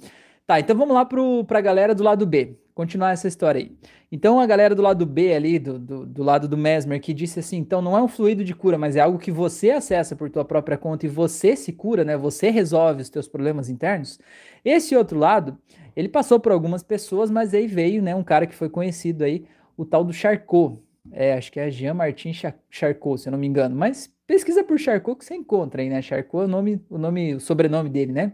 [0.50, 2.58] Tá, então vamos lá para a galera do lado B.
[2.74, 3.70] Continuar essa história aí.
[4.10, 7.38] Então a galera do lado B ali, do, do, do, lado do Mesmer, que disse
[7.38, 10.28] assim, então não é um fluido de cura, mas é algo que você acessa por
[10.28, 12.16] tua própria conta e você se cura, né?
[12.16, 14.18] Você resolve os teus problemas internos.
[14.64, 15.56] Esse outro lado,
[15.94, 19.44] ele passou por algumas pessoas, mas aí veio, né, um cara que foi conhecido aí,
[19.76, 20.80] o tal do Charcot.
[21.12, 22.32] É, acho que é Jean Martin
[22.68, 23.76] Charcot, se eu não me engano.
[23.76, 26.02] Mas pesquisa por Charcot que você encontra aí, né?
[26.02, 28.32] Charcot é o nome, o nome, o sobrenome dele, né?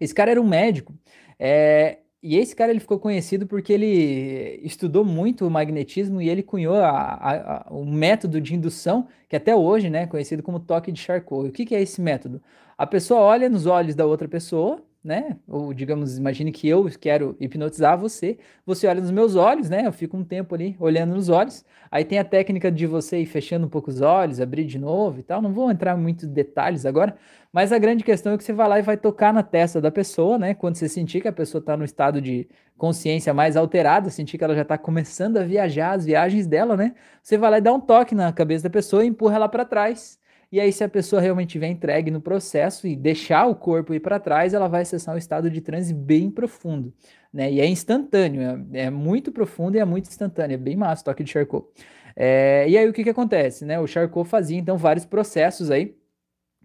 [0.00, 0.94] Esse cara era um médico.
[1.38, 6.42] É, e esse cara ele ficou conhecido porque ele estudou muito o magnetismo e ele
[6.42, 10.60] cunhou a, a, a, um método de indução que até hoje né, é conhecido como
[10.60, 11.48] toque de Charcot.
[11.48, 12.42] O que, que é esse método?
[12.76, 15.38] A pessoa olha nos olhos da outra pessoa né?
[15.48, 19.86] Ou digamos, imagine que eu quero hipnotizar você, você olha nos meus olhos, né?
[19.86, 21.64] Eu fico um tempo ali olhando nos olhos.
[21.90, 25.20] Aí tem a técnica de você ir fechando um pouco os olhos, abrir de novo
[25.20, 25.40] e tal.
[25.40, 27.16] Não vou entrar em muitos detalhes agora,
[27.52, 29.90] mas a grande questão é que você vai lá e vai tocar na testa da
[29.90, 30.54] pessoa, né?
[30.54, 34.44] Quando você sentir que a pessoa está no estado de consciência mais alterada, sentir que
[34.44, 36.94] ela já está começando a viajar, as viagens dela, né?
[37.22, 39.64] Você vai lá e dá um toque na cabeça da pessoa e empurra ela para
[39.64, 40.19] trás
[40.52, 44.00] e aí, se a pessoa realmente tiver entregue no processo e deixar o corpo ir
[44.00, 46.92] para trás, ela vai acessar um estado de transe bem profundo,
[47.32, 47.52] né?
[47.52, 51.04] E é instantâneo, é, é muito profundo e é muito instantâneo, é bem massa o
[51.06, 51.66] toque de Charcot.
[52.16, 53.78] É, e aí, o que que acontece, né?
[53.78, 55.94] O Charcot fazia, então, vários processos aí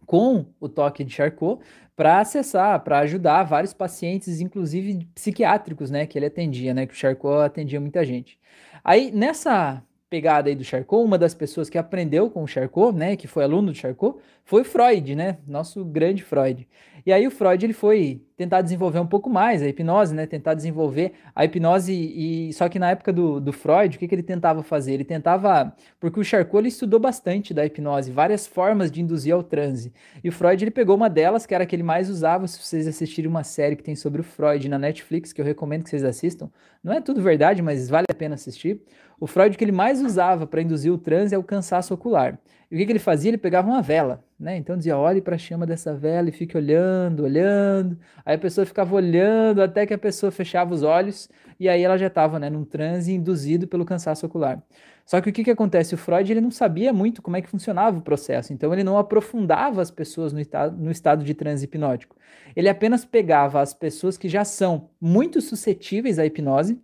[0.05, 1.63] com o toque de Charcot
[1.95, 6.97] para acessar, para ajudar vários pacientes, inclusive psiquiátricos, né, que ele atendia, né, que o
[6.97, 8.37] Charcot atendia muita gente.
[8.83, 13.15] Aí nessa pegada aí do Charcot, uma das pessoas que aprendeu com o Charcot, né,
[13.15, 16.67] que foi aluno do Charcot, foi Freud, né, nosso grande Freud.
[17.05, 20.55] E aí o Freud ele foi tentar desenvolver um pouco mais a hipnose, né, tentar
[20.55, 24.23] desenvolver a hipnose e só que na época do, do Freud, o que, que ele
[24.23, 24.93] tentava fazer?
[24.93, 29.43] Ele tentava, porque o Charcot ele estudou bastante da hipnose, várias formas de induzir ao
[29.43, 29.93] transe.
[30.23, 32.59] E o Freud ele pegou uma delas, que era a que ele mais usava, se
[32.59, 35.91] vocês assistirem uma série que tem sobre o Freud na Netflix, que eu recomendo que
[35.91, 36.49] vocês assistam.
[36.83, 38.81] Não é tudo verdade, mas vale a pena assistir.
[39.19, 42.39] O Freud que ele mais usava para induzir o transe é o cansaço ocular.
[42.71, 43.29] E o que, que ele fazia?
[43.29, 44.57] Ele pegava uma vela, né?
[44.57, 47.97] Então dizia: olhe para a chama dessa vela e fique olhando, olhando.
[48.25, 51.97] Aí a pessoa ficava olhando até que a pessoa fechava os olhos e aí ela
[51.97, 54.61] já estava, né, num transe induzido pelo cansaço ocular.
[55.05, 55.93] Só que o que, que acontece?
[55.95, 58.97] O Freud ele não sabia muito como é que funcionava o processo, então ele não
[58.97, 60.39] aprofundava as pessoas no
[60.77, 62.15] no estado de transe hipnótico.
[62.55, 66.79] Ele apenas pegava as pessoas que já são muito suscetíveis à hipnose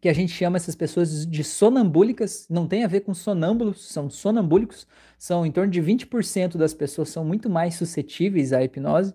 [0.00, 4.08] que a gente chama essas pessoas de sonambúlicas, não tem a ver com sonâmbulos, são
[4.08, 4.86] sonambúlicos,
[5.20, 9.14] são em torno de 20% das pessoas são muito mais suscetíveis à hipnose.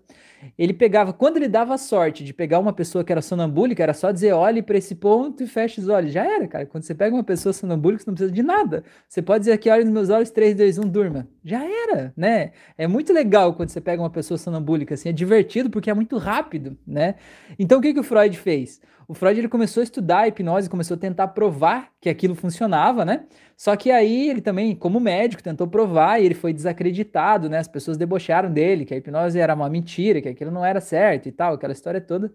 [0.56, 4.12] Ele pegava, quando ele dava sorte de pegar uma pessoa que era sonambúlica, era só
[4.12, 6.12] dizer, olhe para esse ponto e feche os olhos.
[6.12, 6.64] Já era, cara.
[6.64, 8.84] Quando você pega uma pessoa sonambúlica, você não precisa de nada.
[9.08, 11.26] Você pode dizer aqui, olhe nos meus olhos, 3, 2, 1, durma.
[11.42, 12.52] Já era, né?
[12.78, 16.18] É muito legal quando você pega uma pessoa sonambúlica, assim, é divertido porque é muito
[16.18, 17.16] rápido, né?
[17.58, 18.80] Então o que, que o Freud fez?
[19.08, 23.04] O Freud ele começou a estudar a hipnose, começou a tentar provar que aquilo funcionava,
[23.04, 23.24] né?
[23.56, 27.58] Só que aí ele também, como médico, tentou provar e ele foi desacreditado, né?
[27.58, 31.26] As pessoas debocharam dele, que a hipnose era uma mentira, que aquilo não era certo
[31.26, 32.30] e tal, aquela história toda.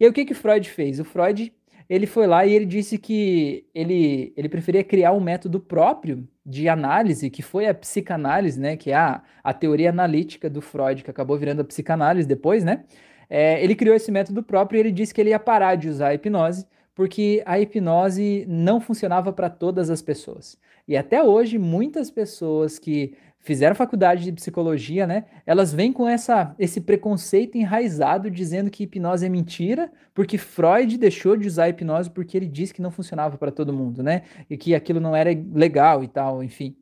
[0.00, 0.98] E aí o que que Freud fez?
[0.98, 1.52] O Freud,
[1.90, 6.68] ele foi lá e ele disse que ele, ele preferia criar um método próprio de
[6.68, 8.74] análise, que foi a psicanálise, né?
[8.74, 12.84] Que é a, a teoria analítica do Freud, que acabou virando a psicanálise depois, né?
[13.28, 16.08] É, ele criou esse método próprio e ele disse que ele ia parar de usar
[16.08, 20.58] a hipnose porque a hipnose não funcionava para todas as pessoas.
[20.86, 26.54] E até hoje, muitas pessoas que fizeram faculdade de psicologia, né, elas vêm com essa,
[26.58, 32.36] esse preconceito enraizado dizendo que hipnose é mentira, porque Freud deixou de usar hipnose porque
[32.36, 36.04] ele disse que não funcionava para todo mundo, né, e que aquilo não era legal
[36.04, 36.76] e tal, enfim.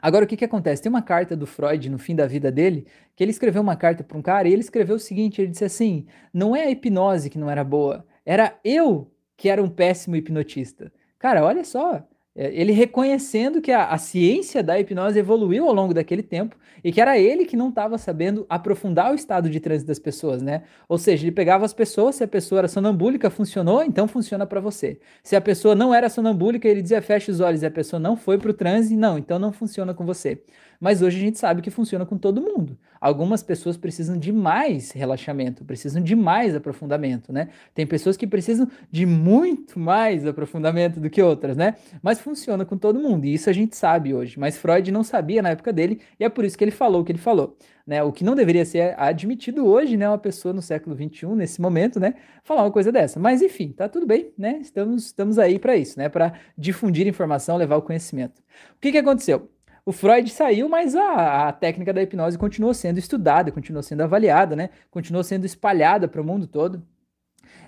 [0.00, 0.82] Agora, o que, que acontece?
[0.82, 4.02] Tem uma carta do Freud no fim da vida dele, que ele escreveu uma carta
[4.02, 7.30] para um cara e ele escreveu o seguinte: ele disse assim, não é a hipnose
[7.30, 10.92] que não era boa, era eu que era um péssimo hipnotista.
[11.18, 15.94] Cara, olha só, é, ele reconhecendo que a, a, ciência da hipnose evoluiu ao longo
[15.94, 19.86] daquele tempo e que era ele que não estava sabendo aprofundar o estado de transe
[19.86, 20.64] das pessoas, né?
[20.88, 24.60] Ou seja, ele pegava as pessoas, se a pessoa era sonambúlica, funcionou, então funciona para
[24.60, 24.98] você.
[25.22, 28.16] Se a pessoa não era sonambúlica, ele dizia fecha os olhos e a pessoa não
[28.16, 30.42] foi para o transe, não, então não funciona com você.
[30.80, 32.78] Mas hoje a gente sabe que funciona com todo mundo.
[33.00, 37.48] Algumas pessoas precisam de mais relaxamento, precisam de mais aprofundamento, né?
[37.74, 41.74] Tem pessoas que precisam de muito mais aprofundamento do que outras, né?
[42.02, 44.38] Mas funciona com todo mundo, e isso a gente sabe hoje.
[44.38, 47.04] Mas Freud não sabia na época dele, e é por isso que ele falou o
[47.04, 47.56] que ele falou.
[47.86, 51.60] Né, o que não deveria ser admitido hoje, né, uma pessoa no século XXI, nesse
[51.60, 53.20] momento, né, falar uma coisa dessa.
[53.20, 54.56] Mas enfim, tá tudo bem, né?
[54.62, 58.40] Estamos, estamos aí para isso, né, para difundir informação, levar o conhecimento.
[58.74, 59.50] O que, que aconteceu?
[59.86, 64.56] O Freud saiu, mas a, a técnica da hipnose continuou sendo estudada, continuou sendo avaliada,
[64.56, 64.70] né?
[64.90, 66.82] Continuou sendo espalhada para o mundo todo.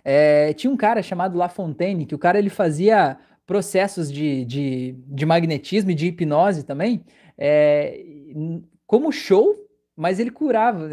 [0.03, 4.97] É, tinha um cara chamado La Fontaine, que o cara ele fazia processos de, de,
[5.07, 7.05] de magnetismo e de hipnose também,
[7.37, 8.03] é,
[8.87, 9.55] como show,
[9.95, 10.89] mas ele curava.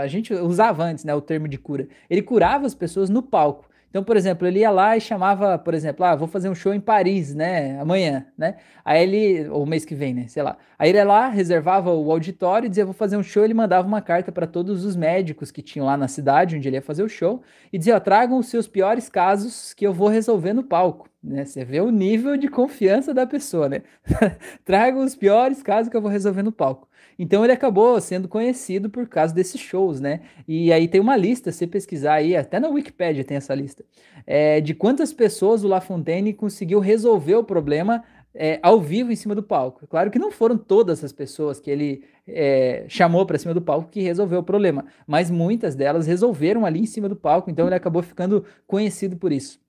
[0.00, 1.88] A gente usava antes né, o termo de cura.
[2.10, 3.68] Ele curava as pessoas no palco.
[3.94, 6.74] Então, por exemplo, ele ia lá e chamava, por exemplo, ah, vou fazer um show
[6.74, 8.56] em Paris, né, amanhã, né?
[8.84, 10.56] Aí ele, ou mês que vem, né, sei lá.
[10.76, 13.44] Aí ele ia lá, reservava o auditório e dizia, vou fazer um show.
[13.44, 16.76] Ele mandava uma carta para todos os médicos que tinham lá na cidade onde ele
[16.76, 17.40] ia fazer o show
[17.72, 21.08] e dizia, ó, tragam os seus piores casos que eu vou resolver no palco.
[21.22, 21.44] Né?
[21.44, 23.82] Você vê o nível de confiança da pessoa, né?
[24.66, 26.88] Tragam os piores casos que eu vou resolver no palco.
[27.18, 30.20] Então ele acabou sendo conhecido por causa desses shows, né?
[30.46, 33.84] E aí tem uma lista, se pesquisar aí, até na Wikipedia tem essa lista,
[34.26, 38.02] é, de quantas pessoas o La Fontaine conseguiu resolver o problema
[38.34, 39.86] é, ao vivo em cima do palco.
[39.86, 43.90] Claro que não foram todas as pessoas que ele é, chamou para cima do palco
[43.90, 47.74] que resolveu o problema, mas muitas delas resolveram ali em cima do palco, então ele
[47.74, 49.63] acabou ficando conhecido por isso.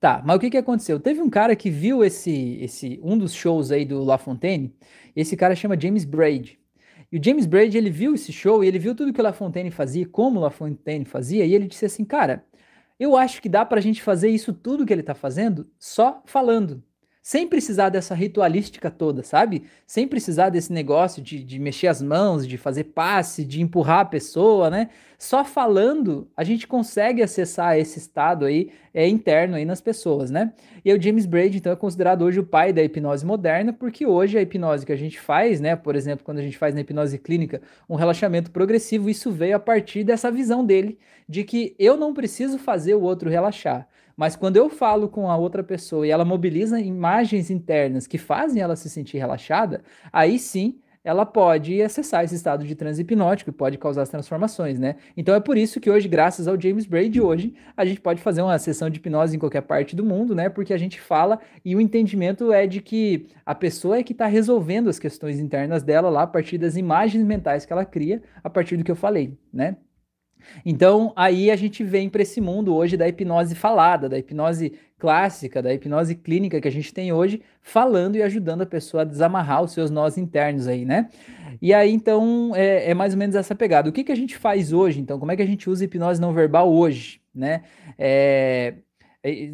[0.00, 0.98] Tá, mas o que que aconteceu?
[0.98, 4.74] Teve um cara que viu esse, esse um dos shows aí do La Fontaine,
[5.14, 6.58] esse cara chama James Braid.
[7.10, 9.32] E o James Braid, ele viu esse show e ele viu tudo que o La
[9.32, 12.44] Fontaine fazia, como o La Fontaine fazia, e ele disse assim, cara,
[12.98, 16.82] eu acho que dá pra gente fazer isso tudo que ele tá fazendo só falando
[17.22, 19.62] sem precisar dessa ritualística toda, sabe?
[19.86, 24.04] Sem precisar desse negócio de, de mexer as mãos, de fazer passe, de empurrar a
[24.04, 24.90] pessoa, né?
[25.16, 30.52] Só falando, a gente consegue acessar esse estado aí é, interno aí nas pessoas, né?
[30.84, 34.36] E o James Braid, então, é considerado hoje o pai da hipnose moderna, porque hoje
[34.36, 35.76] a hipnose que a gente faz, né?
[35.76, 39.60] Por exemplo, quando a gente faz na hipnose clínica um relaxamento progressivo, isso veio a
[39.60, 43.86] partir dessa visão dele de que eu não preciso fazer o outro relaxar.
[44.16, 48.62] Mas quando eu falo com a outra pessoa e ela mobiliza imagens internas que fazem
[48.62, 53.52] ela se sentir relaxada, aí sim ela pode acessar esse estado de transe hipnótico e
[53.52, 54.96] pode causar as transformações, né?
[55.16, 58.42] Então é por isso que hoje, graças ao James Braid, hoje a gente pode fazer
[58.42, 60.48] uma sessão de hipnose em qualquer parte do mundo, né?
[60.48, 64.26] Porque a gente fala e o entendimento é de que a pessoa é que está
[64.26, 68.48] resolvendo as questões internas dela lá a partir das imagens mentais que ela cria a
[68.48, 69.76] partir do que eu falei, né?
[70.64, 75.60] Então, aí a gente vem para esse mundo hoje da hipnose falada, da hipnose clássica,
[75.60, 79.62] da hipnose clínica que a gente tem hoje, falando e ajudando a pessoa a desamarrar
[79.62, 81.08] os seus nós internos aí, né?
[81.60, 83.88] E aí, então, é, é mais ou menos essa pegada.
[83.88, 85.18] O que, que a gente faz hoje, então?
[85.18, 87.62] Como é que a gente usa hipnose não verbal hoje, né?
[87.98, 88.74] É,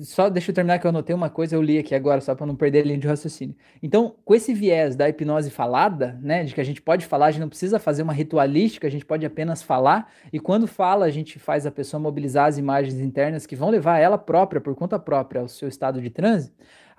[0.03, 2.47] Só deixa eu terminar que eu anotei uma coisa, eu li aqui agora, só para
[2.47, 3.55] não perder a linha de raciocínio.
[3.83, 7.31] Então, com esse viés da hipnose falada, né, de que a gente pode falar, a
[7.31, 11.11] gente não precisa fazer uma ritualística, a gente pode apenas falar, e quando fala, a
[11.11, 14.99] gente faz a pessoa mobilizar as imagens internas que vão levar ela própria, por conta
[14.99, 16.51] própria, ao seu estado de transe.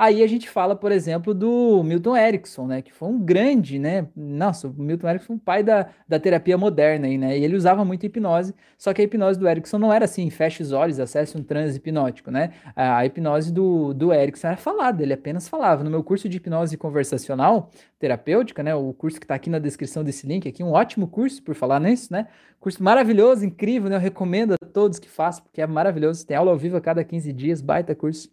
[0.02, 4.08] Aí a gente fala, por exemplo, do Milton Erickson, né, que foi um grande, né,
[4.16, 8.06] nossa, o Milton Erickson pai da, da terapia moderna, aí, né, e ele usava muito
[8.06, 11.44] hipnose, só que a hipnose do Erickson não era assim, feche os olhos, acesse um
[11.44, 15.84] transe hipnótico, né, a, a hipnose do, do Erickson era falada, ele apenas falava.
[15.84, 17.70] No meu curso de hipnose conversacional
[18.00, 21.44] terapêutica, né, o curso que está aqui na descrição desse link, aqui um ótimo curso,
[21.44, 25.62] por falar nisso, né, curso maravilhoso, incrível, né, eu recomendo a todos que façam, porque
[25.62, 28.30] é maravilhoso, tem aula ao vivo a cada 15 dias, baita curso.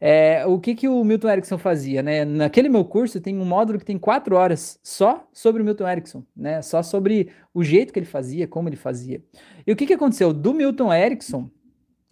[0.00, 2.24] É, o que, que o Milton Erickson fazia, né?
[2.24, 6.22] Naquele meu curso tem um módulo que tem quatro horas só sobre o Milton Erickson,
[6.36, 6.60] né?
[6.60, 9.22] Só sobre o jeito que ele fazia, como ele fazia.
[9.66, 10.32] E o que, que aconteceu?
[10.32, 11.50] Do Milton Erickson,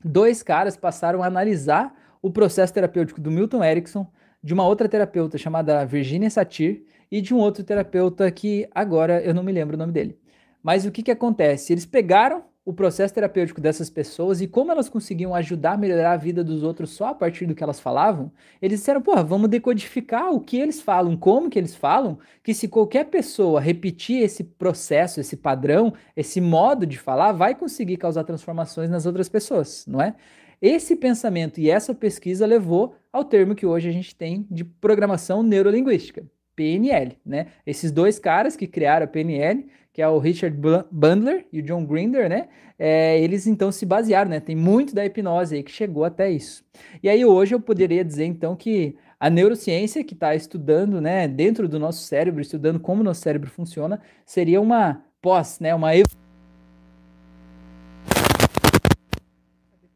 [0.03, 4.11] dois caras passaram a analisar o processo terapêutico do Milton Erickson,
[4.43, 9.35] de uma outra terapeuta chamada Virginia Satir e de um outro terapeuta que agora eu
[9.35, 10.19] não me lembro o nome dele.
[10.63, 11.73] Mas o que, que acontece?
[11.73, 16.17] Eles pegaram o processo terapêutico dessas pessoas e como elas conseguiam ajudar a melhorar a
[16.17, 20.33] vida dos outros só a partir do que elas falavam, eles disseram, porra, vamos decodificar
[20.33, 25.21] o que eles falam, como que eles falam, que se qualquer pessoa repetir esse processo,
[25.21, 30.15] esse padrão, esse modo de falar, vai conseguir causar transformações nas outras pessoas, não é?
[30.63, 35.43] Esse pensamento e essa pesquisa levou ao termo que hoje a gente tem de programação
[35.43, 36.25] neurolinguística,
[36.57, 37.49] PNL, né?
[37.67, 40.59] Esses dois caras que criaram a PNL que é o Richard
[40.91, 42.49] Bandler e o John Grinder, né?
[42.77, 44.41] É, eles então se basearam, né?
[44.41, 46.65] Tem muito da hipnose aí que chegou até isso.
[47.01, 51.69] E aí hoje eu poderia dizer então que a neurociência que está estudando, né, dentro
[51.69, 55.91] do nosso cérebro, estudando como o nosso cérebro funciona, seria uma pós, né, uma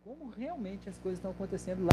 [0.04, 1.92] como realmente as coisas estão acontecendo lá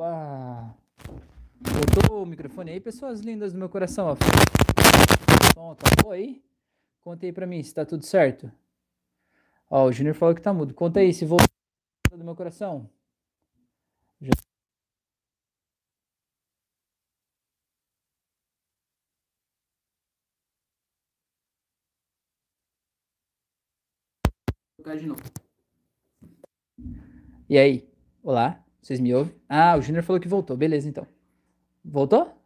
[0.00, 0.74] Opa!
[1.60, 4.06] Voltou o microfone aí, pessoas lindas do meu coração.
[4.08, 4.16] Ó.
[5.54, 6.42] Som, tá aí?
[7.00, 8.50] Conta aí pra mim se tá tudo certo.
[9.68, 10.74] Ó, o Júnior falou que tá mudo.
[10.74, 11.48] Conta aí se voltou
[12.10, 12.88] do meu coração.
[14.20, 14.30] Já...
[24.96, 25.22] de novo.
[27.48, 27.88] E aí?
[28.22, 28.64] Olá?
[28.82, 29.34] Vocês me ouvem?
[29.48, 30.56] Ah, o Júnior falou que voltou.
[30.56, 31.06] Beleza, então.
[31.84, 32.36] Voltou?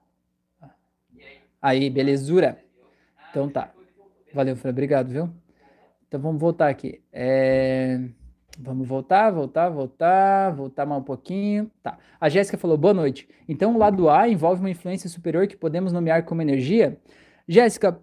[1.61, 2.59] Aí, belezura.
[3.31, 3.73] Então tá.
[4.33, 4.71] Valeu, Fran.
[4.71, 5.31] Obrigado, viu?
[6.07, 7.01] Então vamos voltar aqui.
[7.13, 8.01] É...
[8.59, 11.71] Vamos voltar, voltar, voltar, voltar mais um pouquinho.
[11.83, 11.99] Tá.
[12.21, 13.29] A Jéssica falou boa noite.
[13.49, 16.97] Então o lado A envolve uma influência superior que podemos nomear como energia?
[17.49, 18.01] Jéssica,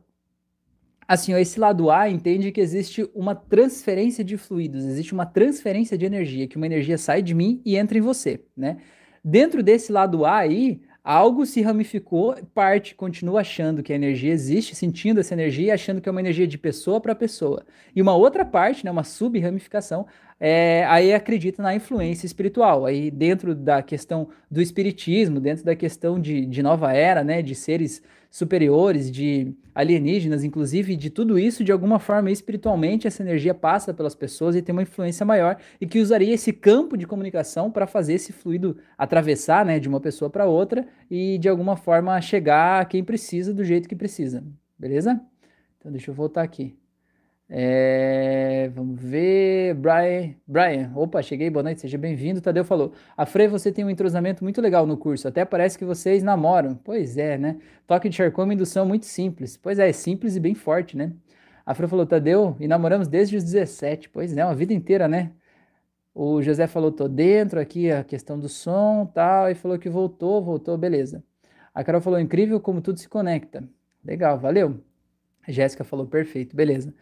[1.07, 6.05] assim, esse lado A entende que existe uma transferência de fluidos, existe uma transferência de
[6.05, 8.77] energia, que uma energia sai de mim e entra em você, né?
[9.23, 14.75] Dentro desse lado A aí, algo se ramificou, parte continua achando que a energia existe,
[14.75, 17.65] sentindo essa energia e achando que é uma energia de pessoa para pessoa.
[17.95, 20.05] E uma outra parte, né, uma sub-ramificação,
[20.43, 22.87] é, aí acredita na influência espiritual.
[22.87, 27.53] Aí dentro da questão do espiritismo, dentro da questão de, de nova era, né, de
[27.53, 33.93] seres superiores, de alienígenas, inclusive, de tudo isso, de alguma forma, espiritualmente, essa energia passa
[33.93, 37.85] pelas pessoas e tem uma influência maior e que usaria esse campo de comunicação para
[37.85, 42.81] fazer esse fluido atravessar, né, de uma pessoa para outra e de alguma forma chegar
[42.81, 44.43] a quem precisa do jeito que precisa.
[44.79, 45.21] Beleza?
[45.77, 46.80] Então deixa eu voltar aqui.
[47.53, 49.73] É, vamos ver.
[49.73, 52.39] Brian, Brian, opa, cheguei, boa noite, seja bem-vindo.
[52.39, 55.83] Tadeu falou: A Frei, você tem um entrosamento muito legal no curso, até parece que
[55.83, 56.75] vocês namoram.
[56.75, 57.57] Pois é, né?
[57.85, 59.57] Toque de Charcot é uma indução muito simples.
[59.57, 61.11] Pois é, é simples e bem forte, né?
[61.65, 64.07] A Frei falou: Tadeu, e namoramos desde os 17.
[64.09, 65.33] Pois é, uma vida inteira, né?
[66.15, 70.41] O José falou: tô dentro aqui, a questão do som tal, e falou que voltou,
[70.41, 71.21] voltou, beleza.
[71.73, 73.61] A Carol falou: incrível como tudo se conecta.
[74.05, 74.81] Legal, valeu.
[75.45, 76.93] A Jéssica falou: perfeito, beleza.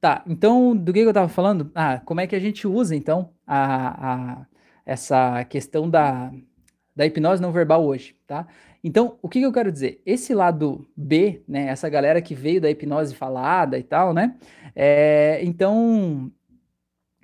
[0.00, 1.70] Tá, então do que eu estava falando?
[1.74, 4.46] Ah, como é que a gente usa então a, a,
[4.84, 6.30] essa questão da,
[6.94, 8.46] da hipnose não verbal hoje, tá?
[8.84, 10.00] Então, o que, que eu quero dizer?
[10.06, 14.36] Esse lado B, né, essa galera que veio da hipnose falada e tal, né?
[14.76, 16.30] É, então,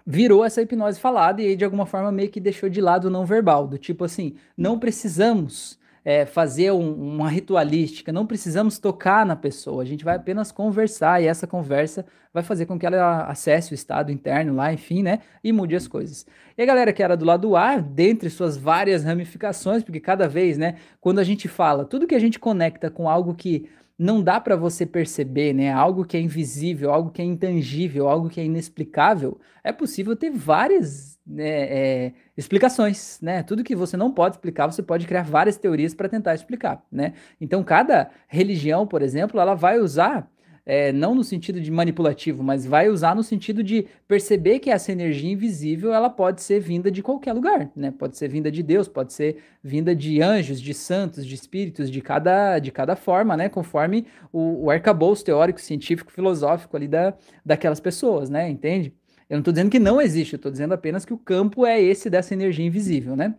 [0.04, 3.10] virou essa hipnose falada e aí de alguma forma meio que deixou de lado o
[3.10, 9.24] não verbal, do tipo assim, não precisamos é, fazer um, uma ritualística, não precisamos tocar
[9.24, 13.24] na pessoa, a gente vai apenas conversar e essa conversa vai fazer com que ela
[13.26, 15.20] acesse o estado interno lá, enfim, né?
[15.44, 16.26] E mude as coisas.
[16.56, 20.56] E a galera que era do lado A, dentre suas várias ramificações, porque cada vez,
[20.56, 24.40] né, quando a gente fala, tudo que a gente conecta com algo que não dá
[24.40, 25.70] para você perceber, né?
[25.70, 30.30] Algo que é invisível, algo que é intangível, algo que é inexplicável, é possível ter
[30.30, 33.42] várias né, é, explicações, né?
[33.42, 37.14] Tudo que você não pode explicar, você pode criar várias teorias para tentar explicar, né?
[37.40, 40.28] Então, cada religião, por exemplo, ela vai usar
[40.64, 44.92] é, não no sentido de manipulativo, mas vai usar no sentido de perceber que essa
[44.92, 47.90] energia invisível ela pode ser vinda de qualquer lugar, né?
[47.90, 52.00] Pode ser vinda de Deus, pode ser vinda de anjos, de santos, de espíritos, de
[52.00, 53.48] cada, de cada forma, né?
[53.48, 57.14] Conforme o, o arcabouço teórico, científico, filosófico ali da,
[57.44, 58.48] daquelas pessoas, né?
[58.48, 58.94] Entende?
[59.32, 61.80] Eu não estou dizendo que não existe, eu estou dizendo apenas que o campo é
[61.80, 63.34] esse dessa energia invisível, né?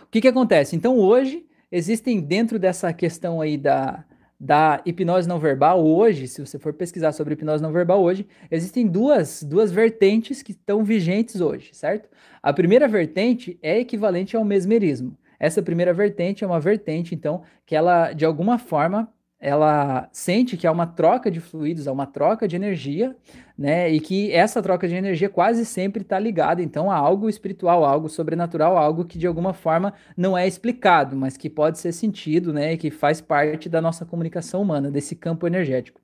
[0.00, 0.76] O que que acontece?
[0.76, 4.04] Então hoje existem dentro dessa questão aí da
[4.38, 8.86] da hipnose não verbal hoje, se você for pesquisar sobre hipnose não verbal hoje, existem
[8.86, 12.08] duas, duas vertentes que estão vigentes hoje, certo?
[12.40, 15.16] A primeira vertente é equivalente ao mesmerismo.
[15.38, 20.68] Essa primeira vertente é uma vertente, então, que ela, de alguma forma, ela sente que
[20.68, 23.16] há uma troca de fluidos, há uma troca de energia,
[23.58, 23.90] né?
[23.90, 28.08] E que essa troca de energia quase sempre está ligada, então, a algo espiritual, algo
[28.08, 32.74] sobrenatural, algo que de alguma forma não é explicado, mas que pode ser sentido, né?
[32.74, 36.00] E que faz parte da nossa comunicação humana, desse campo energético.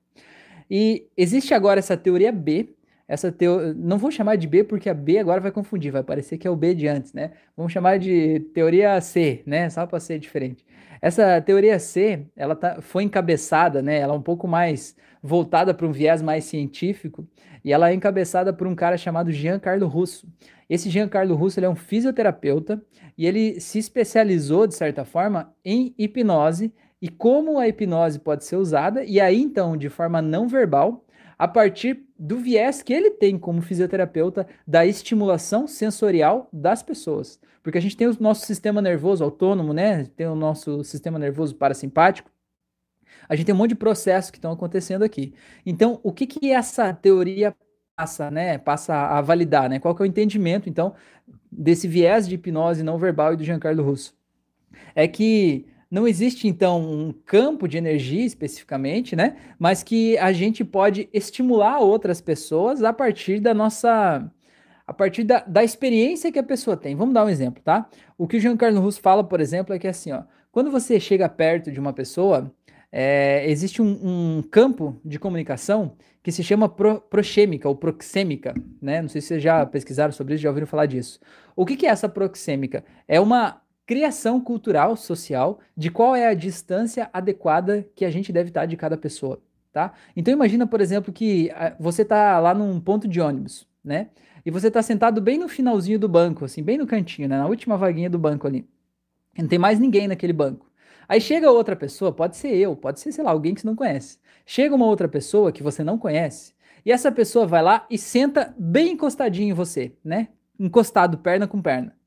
[0.69, 2.75] E existe agora essa teoria B,
[3.07, 3.73] essa teo...
[3.73, 6.51] não vou chamar de B porque a B agora vai confundir, vai parecer que é
[6.51, 7.31] o B de antes, né?
[7.55, 9.69] Vamos chamar de teoria C, né?
[9.69, 10.65] Só para ser diferente.
[11.01, 13.99] Essa teoria C, ela tá, foi encabeçada, né?
[13.99, 17.27] Ela é um pouco mais voltada para um viés mais científico
[17.63, 20.27] e ela é encabeçada por um cara chamado Giancarlo Russo.
[20.69, 22.81] Esse Giancarlo Russo ele é um fisioterapeuta
[23.17, 28.55] e ele se especializou de certa forma em hipnose e como a hipnose pode ser
[28.55, 31.03] usada e aí então de forma não verbal
[31.39, 37.39] a partir do viés que ele tem como fisioterapeuta da estimulação sensorial das pessoas.
[37.63, 40.03] Porque a gente tem o nosso sistema nervoso autônomo, né?
[40.17, 42.29] Tem o nosso sistema nervoso parasimpático.
[43.27, 45.33] A gente tem um monte de processos que estão acontecendo aqui.
[45.65, 47.55] Então, o que que essa teoria
[47.95, 48.57] passa, né?
[48.57, 49.79] Passa a validar, né?
[49.79, 50.93] Qual que é o entendimento, então,
[51.49, 54.13] desse viés de hipnose não verbal e do Giancarlo Russo?
[54.93, 59.37] É que não existe, então, um campo de energia especificamente, né?
[59.57, 64.31] Mas que a gente pode estimular outras pessoas a partir da nossa.
[64.85, 66.95] A partir da, da experiência que a pessoa tem.
[66.95, 67.89] Vamos dar um exemplo, tá?
[68.17, 71.29] O que o Giancarlo Russo fala, por exemplo, é que assim, ó, quando você chega
[71.29, 72.51] perto de uma pessoa,
[72.91, 79.01] é, existe um, um, campo de comunicação que se chama pro, proxêmica ou proxêmica, né?
[79.01, 81.19] Não sei se vocês já pesquisaram sobre isso, já ouviram falar disso.
[81.55, 82.83] O que, que é essa proxêmica?
[83.07, 88.49] É uma criação cultural, social, de qual é a distância adequada que a gente deve
[88.49, 89.93] estar de cada pessoa, tá?
[90.15, 94.09] Então imagina, por exemplo, que ah, você está lá num ponto de ônibus, né?
[94.45, 97.35] E você está sentado bem no finalzinho do banco, assim, bem no cantinho, né?
[97.35, 98.63] Na última vaguinha do banco ali.
[99.35, 100.71] Não tem mais ninguém naquele banco.
[101.07, 103.75] Aí chega outra pessoa, pode ser eu, pode ser, sei lá, alguém que você não
[103.75, 104.19] conhece.
[104.45, 106.53] Chega uma outra pessoa que você não conhece,
[106.85, 110.27] e essa pessoa vai lá e senta bem encostadinho em você, né?
[110.59, 111.97] Encostado, perna com perna.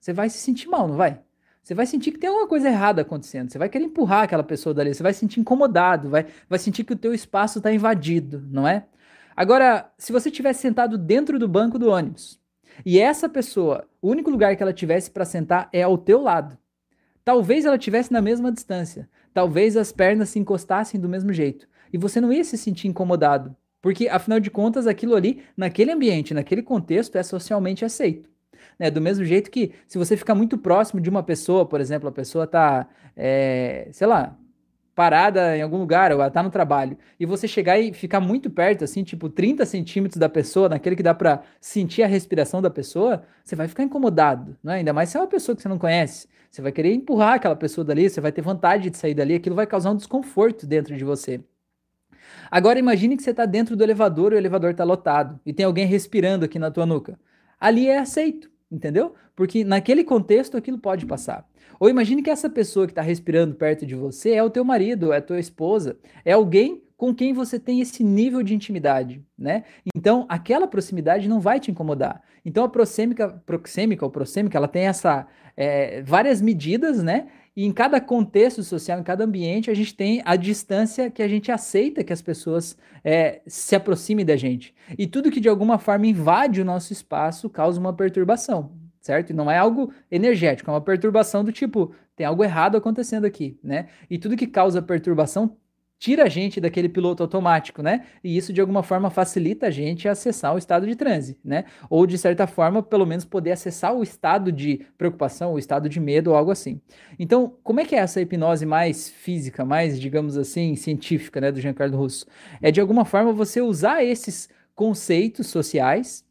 [0.00, 1.20] Você vai se sentir mal, não vai?
[1.68, 3.52] Você vai sentir que tem alguma coisa errada acontecendo.
[3.52, 4.94] Você vai querer empurrar aquela pessoa dali.
[4.94, 6.08] Você vai se sentir incomodado.
[6.08, 8.86] Vai, vai sentir que o teu espaço está invadido, não é?
[9.36, 12.40] Agora, se você tivesse sentado dentro do banco do ônibus
[12.86, 16.56] e essa pessoa, o único lugar que ela tivesse para sentar é ao teu lado.
[17.22, 19.06] Talvez ela tivesse na mesma distância.
[19.34, 21.68] Talvez as pernas se encostassem do mesmo jeito.
[21.92, 23.54] E você não ia se sentir incomodado.
[23.82, 28.30] Porque, afinal de contas, aquilo ali, naquele ambiente, naquele contexto, é socialmente aceito.
[28.78, 28.90] Né?
[28.90, 32.12] Do mesmo jeito que se você ficar muito próximo de uma pessoa, por exemplo, a
[32.12, 34.36] pessoa está, é, sei lá,
[34.94, 38.50] parada em algum lugar, ou ela tá no trabalho, e você chegar e ficar muito
[38.50, 42.68] perto, assim, tipo 30 centímetros da pessoa, naquele que dá para sentir a respiração da
[42.68, 44.78] pessoa, você vai ficar incomodado, não é?
[44.78, 46.26] Ainda mais se é uma pessoa que você não conhece.
[46.50, 49.54] Você vai querer empurrar aquela pessoa dali, você vai ter vontade de sair dali, aquilo
[49.54, 51.40] vai causar um desconforto dentro de você.
[52.50, 55.64] Agora imagine que você está dentro do elevador e o elevador está lotado e tem
[55.64, 57.18] alguém respirando aqui na tua nuca.
[57.60, 59.14] Ali é aceito entendeu?
[59.34, 61.46] Porque naquele contexto aquilo pode passar.
[61.80, 65.12] Ou imagine que essa pessoa que está respirando perto de você é o teu marido,
[65.12, 69.62] é a tua esposa, é alguém com quem você tem esse nível de intimidade, né?
[69.94, 72.20] Então, aquela proximidade não vai te incomodar.
[72.44, 77.28] Então, a proxêmica, proxêmica ou proxêmica, ela tem essa é, várias medidas, né?
[77.56, 81.28] E em cada contexto social, em cada ambiente, a gente tem a distância que a
[81.28, 84.74] gente aceita que as pessoas é, se aproximem da gente.
[84.96, 88.72] E tudo que de alguma forma invade o nosso espaço causa uma perturbação.
[89.00, 89.30] certo?
[89.30, 93.58] E não é algo energético, é uma perturbação do tipo, tem algo errado acontecendo aqui,
[93.62, 93.88] né?
[94.10, 95.56] E tudo que causa perturbação
[95.98, 98.06] tira a gente daquele piloto automático, né?
[98.22, 101.64] E isso de alguma forma facilita a gente acessar o estado de transe, né?
[101.90, 105.98] Ou de certa forma, pelo menos poder acessar o estado de preocupação, o estado de
[105.98, 106.80] medo ou algo assim.
[107.18, 111.60] Então, como é que é essa hipnose mais física, mais, digamos assim, científica, né, do
[111.60, 112.26] Giancarlo Russo?
[112.62, 116.24] É de alguma forma você usar esses conceitos sociais,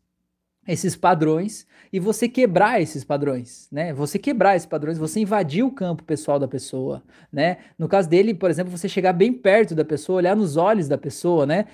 [0.68, 3.94] esses padrões e você quebrar esses padrões, né?
[3.94, 7.02] Você quebrar esses padrões, você invadir o campo pessoal da pessoa,
[7.32, 7.58] né?
[7.78, 10.98] No caso dele, por exemplo, você chegar bem perto da pessoa, olhar nos olhos da
[10.98, 11.66] pessoa, né?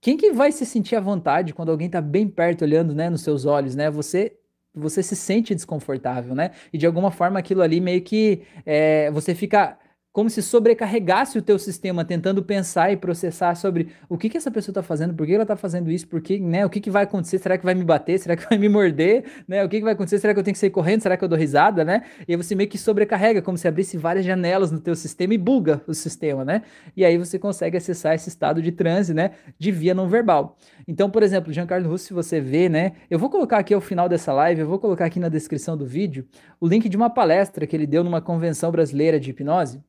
[0.00, 3.22] Quem que vai se sentir à vontade quando alguém tá bem perto olhando, né, nos
[3.22, 3.90] seus olhos, né?
[3.90, 4.36] Você
[4.74, 6.50] você se sente desconfortável, né?
[6.72, 9.78] E de alguma forma aquilo ali meio que é, você fica
[10.14, 14.48] como se sobrecarregasse o teu sistema tentando pensar e processar sobre o que que essa
[14.48, 16.88] pessoa está fazendo, por que ela está fazendo isso, por que, né, o que que
[16.88, 19.78] vai acontecer, será que vai me bater, será que vai me morder, né, o que
[19.78, 21.84] que vai acontecer, será que eu tenho que sair correndo, será que eu dou risada,
[21.84, 25.34] né, e aí você meio que sobrecarrega, como se abrisse várias janelas no teu sistema
[25.34, 26.62] e buga o sistema, né,
[26.96, 30.56] e aí você consegue acessar esse estado de transe, né, de via não verbal.
[30.86, 34.08] Então, por exemplo, Giancarlo Russo, se você vê, né, eu vou colocar aqui ao final
[34.08, 36.24] dessa live, eu vou colocar aqui na descrição do vídeo
[36.60, 39.82] o link de uma palestra que ele deu numa convenção brasileira de hipnose,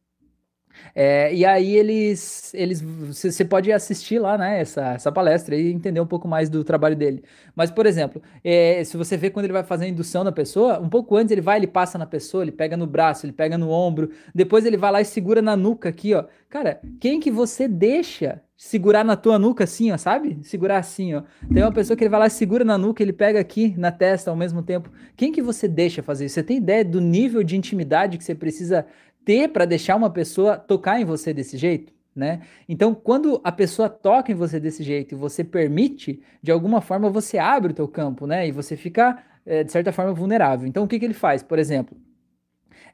[0.93, 5.99] é, e aí eles, eles, você pode assistir lá, né, essa, essa palestra e entender
[5.99, 7.23] um pouco mais do trabalho dele.
[7.55, 10.79] Mas, por exemplo, é, se você vê quando ele vai fazer a indução na pessoa,
[10.79, 13.57] um pouco antes ele vai, ele passa na pessoa, ele pega no braço, ele pega
[13.57, 16.25] no ombro, depois ele vai lá e segura na nuca aqui, ó.
[16.49, 20.39] Cara, quem que você deixa segurar na tua nuca assim, ó, sabe?
[20.43, 21.23] Segurar assim, ó.
[21.53, 24.31] Tem uma pessoa que ele vai lá, segura na nuca, ele pega aqui na testa
[24.31, 24.89] ao mesmo tempo.
[25.15, 26.35] Quem que você deixa fazer isso?
[26.35, 28.85] Você tem ideia do nível de intimidade que você precisa
[29.25, 32.41] ter para deixar uma pessoa tocar em você desse jeito, né?
[32.69, 37.09] Então, quando a pessoa toca em você desse jeito e você permite, de alguma forma
[37.09, 38.47] você abre o teu campo, né?
[38.47, 40.67] E você fica, é, de certa forma, vulnerável.
[40.67, 41.43] Então, o que, que ele faz?
[41.43, 41.97] Por exemplo,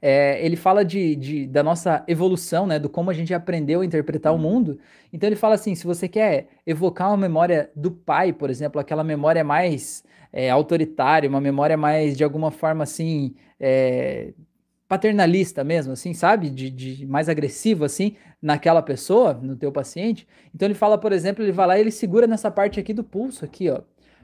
[0.02, 2.80] é, ele fala de, de, da nossa evolução, né?
[2.80, 4.80] Do como a gente aprendeu a interpretar o mundo.
[5.14, 9.04] Então, ele fala assim: se você quer evocar uma memória do pai, por exemplo, aquela
[9.04, 10.04] memória mais
[10.34, 14.34] é, autoritária, uma memória mais, de alguma forma, assim, é,
[14.92, 16.50] paternalista mesmo, assim, sabe?
[16.50, 20.28] De, de, mais agressivo, assim, naquela pessoa, no teu paciente.
[20.54, 23.02] Então ele fala, por exemplo, ele vai lá e ele segura nessa parte aqui do
[23.02, 23.84] pulso, aqui, ó.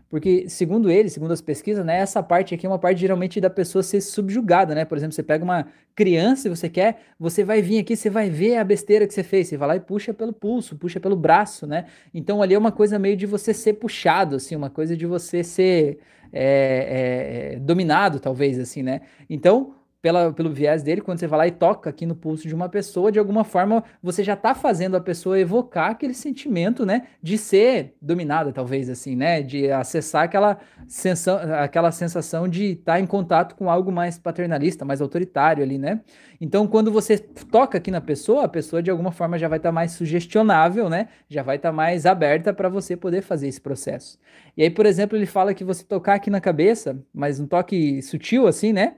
[0.10, 3.50] Porque, segundo ele, segundo as pesquisas, né, essa parte aqui é uma parte geralmente da
[3.50, 4.84] pessoa ser subjugada, né?
[4.84, 8.30] Por exemplo, você pega uma criança e você quer, você vai vir aqui, você vai
[8.30, 11.16] ver a besteira que você fez, você vai lá e puxa pelo pulso, puxa pelo
[11.16, 11.86] braço, né?
[12.14, 15.46] Então ali é uma coisa meio de você ser puxado, assim, uma coisa de você
[15.46, 16.00] ser
[16.34, 19.02] é, é, dominado, talvez, assim, né?
[19.30, 19.77] Então,
[20.08, 22.70] pela, pelo viés dele, quando você vai lá e toca aqui no pulso de uma
[22.70, 27.38] pessoa, de alguma forma você já está fazendo a pessoa evocar aquele sentimento, né, de
[27.38, 33.06] ser dominada, talvez assim, né, de acessar aquela sensação, aquela sensação de estar tá em
[33.06, 36.00] contato com algo mais paternalista, mais autoritário ali, né?
[36.40, 39.70] Então, quando você toca aqui na pessoa, a pessoa de alguma forma já vai estar
[39.70, 41.10] tá mais sugestionável, né?
[41.28, 44.20] Já vai estar tá mais aberta para você poder fazer esse processo.
[44.56, 48.02] E aí, por exemplo, ele fala que você tocar aqui na cabeça, mas um toque
[48.04, 48.96] sutil assim, né?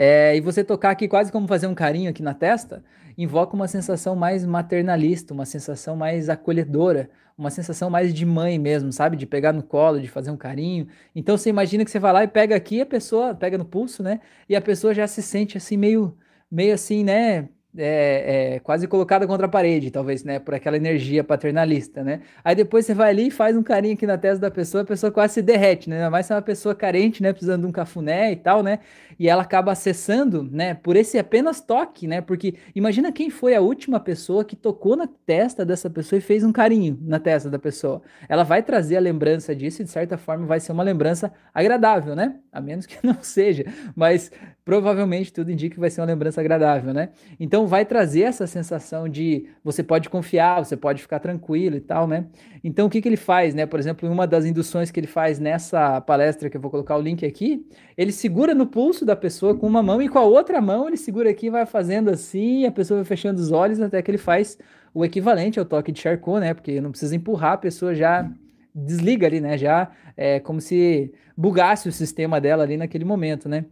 [0.00, 2.84] É, e você tocar aqui quase como fazer um carinho aqui na testa,
[3.16, 8.92] invoca uma sensação mais maternalista, uma sensação mais acolhedora, uma sensação mais de mãe mesmo,
[8.92, 9.16] sabe?
[9.16, 10.86] De pegar no colo, de fazer um carinho.
[11.16, 14.00] Então você imagina que você vai lá e pega aqui, a pessoa pega no pulso,
[14.00, 14.20] né?
[14.48, 16.16] E a pessoa já se sente assim meio,
[16.48, 17.48] meio assim, né?
[17.76, 20.38] é, é, quase colocada contra a parede, talvez, né?
[20.38, 22.20] Por aquela energia paternalista, né?
[22.42, 24.86] Aí depois você vai ali e faz um carinho aqui na testa da pessoa, a
[24.86, 25.96] pessoa quase se derrete, né?
[25.96, 27.32] Ainda mais se é uma pessoa carente, né?
[27.32, 28.80] Precisando de um cafuné e tal, né?
[29.18, 30.74] E ela acaba acessando, né?
[30.74, 32.20] Por esse apenas toque, né?
[32.20, 36.44] Porque imagina quem foi a última pessoa que tocou na testa dessa pessoa e fez
[36.44, 38.00] um carinho na testa da pessoa.
[38.28, 42.14] Ela vai trazer a lembrança disso e, de certa forma, vai ser uma lembrança agradável,
[42.14, 42.36] né?
[42.52, 43.64] A menos que não seja,
[43.96, 44.30] mas
[44.68, 47.08] provavelmente tudo indica que vai ser uma lembrança agradável, né?
[47.40, 52.06] Então vai trazer essa sensação de você pode confiar, você pode ficar tranquilo e tal,
[52.06, 52.26] né?
[52.62, 53.64] Então o que, que ele faz, né?
[53.64, 57.00] Por exemplo, uma das induções que ele faz nessa palestra que eu vou colocar o
[57.00, 57.66] link aqui,
[57.96, 60.96] ele segura no pulso da pessoa com uma mão e com a outra mão ele
[60.96, 64.58] segura aqui vai fazendo assim, a pessoa vai fechando os olhos até que ele faz
[64.94, 66.54] o equivalente ao toque de Charcot, né?
[66.54, 68.30] Porque não precisa empurrar, a pessoa já
[68.74, 69.58] desliga ali, né?
[69.58, 73.64] Já é como se bugasse o sistema dela ali naquele momento, né?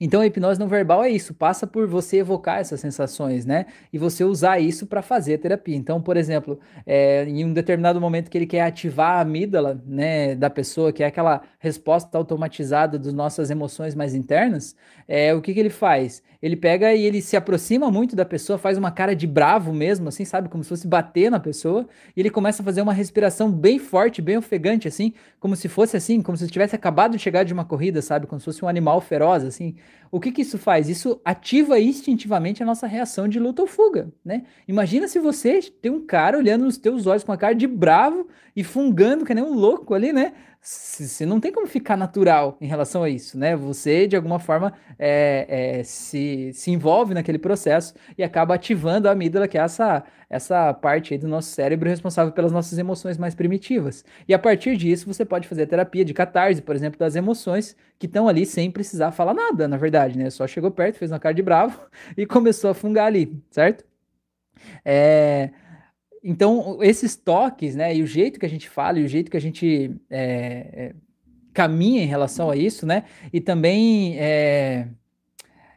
[0.00, 3.66] Então a hipnose não verbal é isso, passa por você evocar essas sensações, né?
[3.92, 5.76] E você usar isso para fazer a terapia.
[5.76, 10.34] Então, por exemplo, é, em um determinado momento que ele quer ativar a amígdala, né,
[10.34, 14.76] da pessoa, que é aquela resposta automatizada das nossas emoções mais internas,
[15.08, 16.22] é, o que, que ele faz?
[16.46, 20.08] Ele pega e ele se aproxima muito da pessoa, faz uma cara de bravo mesmo,
[20.08, 20.48] assim, sabe?
[20.48, 24.22] Como se fosse bater na pessoa, e ele começa a fazer uma respiração bem forte,
[24.22, 27.64] bem ofegante, assim, como se fosse assim, como se tivesse acabado de chegar de uma
[27.64, 28.28] corrida, sabe?
[28.28, 29.74] Como se fosse um animal feroz, assim.
[30.08, 30.88] O que que isso faz?
[30.88, 34.44] Isso ativa instintivamente a nossa reação de luta ou fuga, né?
[34.68, 38.28] Imagina se você tem um cara olhando nos teus olhos com a cara de bravo
[38.54, 40.32] e fungando que nem um louco ali, né?
[40.68, 43.54] Você não tem como ficar natural em relação a isso, né?
[43.54, 49.12] Você, de alguma forma, é, é, se, se envolve naquele processo e acaba ativando a
[49.12, 53.32] amígdala, que é essa, essa parte aí do nosso cérebro responsável pelas nossas emoções mais
[53.32, 54.04] primitivas.
[54.26, 57.76] E a partir disso, você pode fazer a terapia de catarse, por exemplo, das emoções
[57.96, 60.30] que estão ali sem precisar falar nada, na verdade, né?
[60.30, 61.78] Só chegou perto, fez uma cara de bravo
[62.18, 63.84] e começou a fungar ali, certo?
[64.84, 65.50] É...
[66.28, 69.36] Então, esses toques, né, e o jeito que a gente fala, e o jeito que
[69.36, 70.18] a gente é,
[70.72, 70.94] é,
[71.54, 74.88] caminha em relação a isso, né, e também é,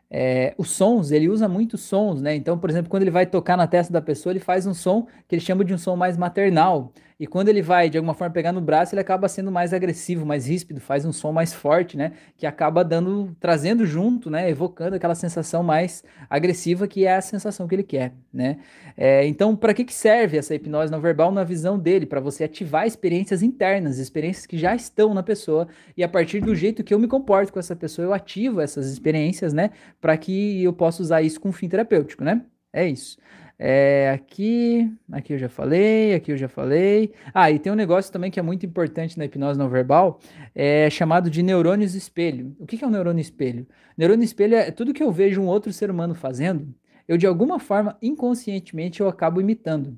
[0.09, 2.35] é, os sons, ele usa muito sons, né?
[2.35, 5.05] Então, por exemplo, quando ele vai tocar na testa da pessoa, ele faz um som
[5.27, 6.91] que ele chama de um som mais maternal.
[7.19, 10.25] E quando ele vai, de alguma forma, pegar no braço, ele acaba sendo mais agressivo,
[10.25, 12.13] mais ríspido, faz um som mais forte, né?
[12.37, 14.49] Que acaba dando, trazendo junto, né?
[14.49, 18.59] Evocando aquela sensação mais agressiva que é a sensação que ele quer, né?
[18.95, 22.05] É, então, para que, que serve essa hipnose não verbal na visão dele?
[22.05, 25.67] Para você ativar experiências internas, experiências que já estão na pessoa,
[25.97, 28.87] e a partir do jeito que eu me comporto com essa pessoa, eu ativo essas
[28.89, 29.71] experiências, né?
[29.99, 32.43] Para que eu possa usar isso com fim terapêutico, né?
[32.71, 33.17] É isso.
[33.61, 37.13] É, aqui, aqui eu já falei, aqui eu já falei.
[37.33, 40.19] Ah, e tem um negócio também que é muito importante na hipnose não verbal,
[40.55, 42.55] é chamado de neurônios espelho.
[42.57, 43.67] O que é um neurônio espelho?
[43.97, 46.73] Neurônio espelho é tudo que eu vejo um outro ser humano fazendo,
[47.05, 49.97] eu de alguma forma, inconscientemente, eu acabo imitando.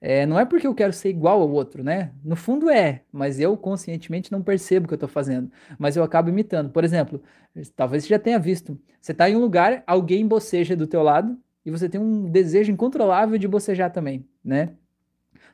[0.00, 2.12] É, não é porque eu quero ser igual ao outro, né?
[2.22, 6.04] No fundo é, mas eu conscientemente não percebo o que eu estou fazendo, mas eu
[6.04, 6.70] acabo imitando.
[6.70, 7.22] Por exemplo,
[7.74, 11.36] talvez você já tenha visto, você está em um lugar, alguém boceja do teu lado,
[11.68, 14.70] e você tem um desejo incontrolável de bocejar também, né?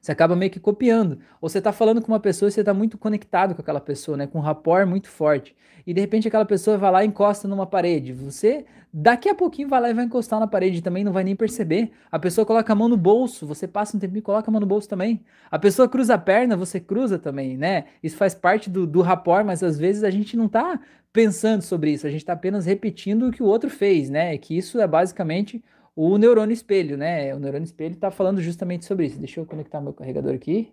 [0.01, 1.19] Você acaba meio que copiando.
[1.41, 4.17] Ou você está falando com uma pessoa e você está muito conectado com aquela pessoa,
[4.17, 4.27] né?
[4.27, 5.57] Com um rapport muito forte.
[5.85, 8.13] E de repente aquela pessoa vai lá e encosta numa parede.
[8.13, 11.35] Você, daqui a pouquinho, vai lá e vai encostar na parede também, não vai nem
[11.35, 11.91] perceber.
[12.13, 14.61] A pessoa coloca a mão no bolso, você passa um tempinho e coloca a mão
[14.61, 15.21] no bolso também.
[15.51, 17.87] A pessoa cruza a perna, você cruza também, né?
[18.01, 20.79] Isso faz parte do, do rapport, mas às vezes a gente não está
[21.13, 24.37] pensando sobre isso, a gente está apenas repetindo o que o outro fez, né?
[24.37, 25.63] Que isso é basicamente
[25.97, 27.35] o neurônio espelho, né?
[27.35, 29.19] O neurônio espelho está falando justamente sobre isso.
[29.19, 30.73] Deixa eu conectar meu carregador aqui.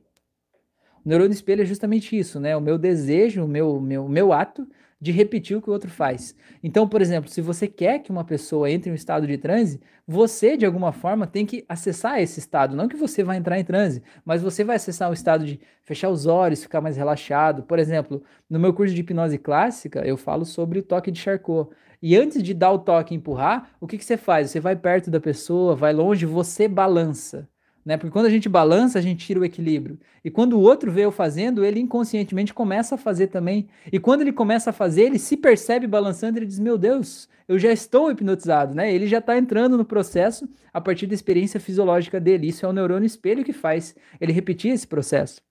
[1.06, 2.56] O neurônio espelho é justamente isso, né?
[2.56, 4.68] O meu desejo, o meu, meu, meu ato
[5.02, 6.36] de repetir o que o outro faz.
[6.62, 9.82] Então, por exemplo, se você quer que uma pessoa entre em um estado de transe,
[10.08, 12.76] você, de alguma forma, tem que acessar esse estado.
[12.76, 16.10] Não que você vai entrar em transe, mas você vai acessar o estado de fechar
[16.10, 17.64] os olhos, ficar mais relaxado.
[17.64, 21.72] Por exemplo, no meu curso de hipnose clássica, eu falo sobre o toque de Charcot.
[22.02, 24.50] E antes de dar o toque e empurrar, o que, que você faz?
[24.50, 27.48] Você vai perto da pessoa, vai longe, você balança.
[27.86, 27.98] Né?
[27.98, 30.00] Porque quando a gente balança, a gente tira o equilíbrio.
[30.24, 33.68] E quando o outro vê eu fazendo, ele inconscientemente começa a fazer também.
[33.92, 37.58] E quando ele começa a fazer, ele se percebe balançando, ele diz: Meu Deus, eu
[37.58, 38.94] já estou hipnotizado, né?
[38.94, 42.48] Ele já está entrando no processo a partir da experiência fisiológica dele.
[42.48, 45.42] Isso é o neurônio espelho que faz ele repetir esse processo.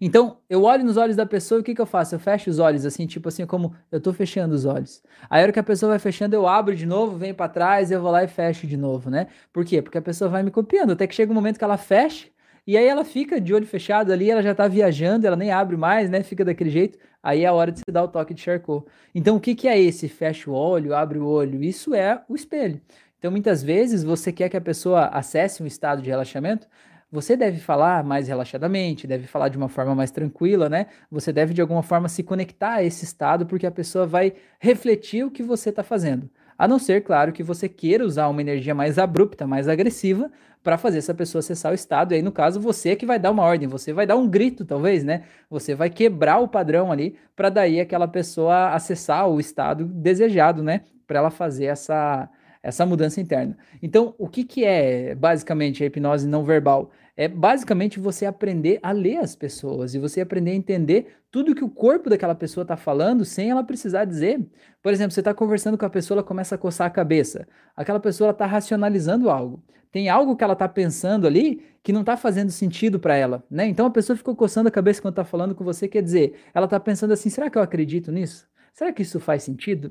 [0.00, 2.14] Então, eu olho nos olhos da pessoa e o que, que eu faço?
[2.14, 5.02] Eu fecho os olhos, assim, tipo assim, como eu tô fechando os olhos.
[5.30, 7.90] Aí, a hora que a pessoa vai fechando, eu abro de novo, venho para trás,
[7.90, 9.28] eu vou lá e fecho de novo, né?
[9.52, 9.80] Por quê?
[9.82, 12.26] Porque a pessoa vai me copiando, até que chega um momento que ela fecha,
[12.66, 15.76] e aí ela fica de olho fechado ali, ela já tá viajando, ela nem abre
[15.76, 16.22] mais, né?
[16.24, 16.98] Fica daquele jeito.
[17.22, 18.84] Aí é a hora de você dar o toque de Charcot.
[19.14, 20.08] Então, o que, que é esse?
[20.08, 21.62] Fecha o olho, abre o olho.
[21.62, 22.80] Isso é o espelho.
[23.18, 26.68] Então, muitas vezes, você quer que a pessoa acesse um estado de relaxamento,
[27.16, 30.86] você deve falar mais relaxadamente, deve falar de uma forma mais tranquila, né?
[31.10, 35.24] Você deve de alguma forma se conectar a esse estado, porque a pessoa vai refletir
[35.24, 36.28] o que você está fazendo.
[36.58, 40.30] A não ser, claro, que você queira usar uma energia mais abrupta, mais agressiva,
[40.62, 42.12] para fazer essa pessoa acessar o estado.
[42.12, 44.28] E aí, no caso, você é que vai dar uma ordem, você vai dar um
[44.28, 45.22] grito, talvez, né?
[45.48, 50.82] Você vai quebrar o padrão ali, para daí aquela pessoa acessar o estado desejado, né?
[51.06, 52.28] Para ela fazer essa
[52.66, 53.56] essa mudança interna.
[53.80, 56.90] Então, o que, que é basicamente a hipnose não verbal?
[57.16, 61.64] É basicamente você aprender a ler as pessoas e você aprender a entender tudo que
[61.64, 64.44] o corpo daquela pessoa está falando sem ela precisar dizer.
[64.82, 67.48] Por exemplo, você está conversando com a pessoa, ela começa a coçar a cabeça.
[67.74, 69.62] Aquela pessoa está racionalizando algo.
[69.90, 73.66] Tem algo que ela está pensando ali que não está fazendo sentido para ela, né?
[73.66, 76.66] Então a pessoa ficou coçando a cabeça quando está falando com você, quer dizer, ela
[76.66, 78.46] está pensando assim: será que eu acredito nisso?
[78.74, 79.90] Será que isso faz sentido?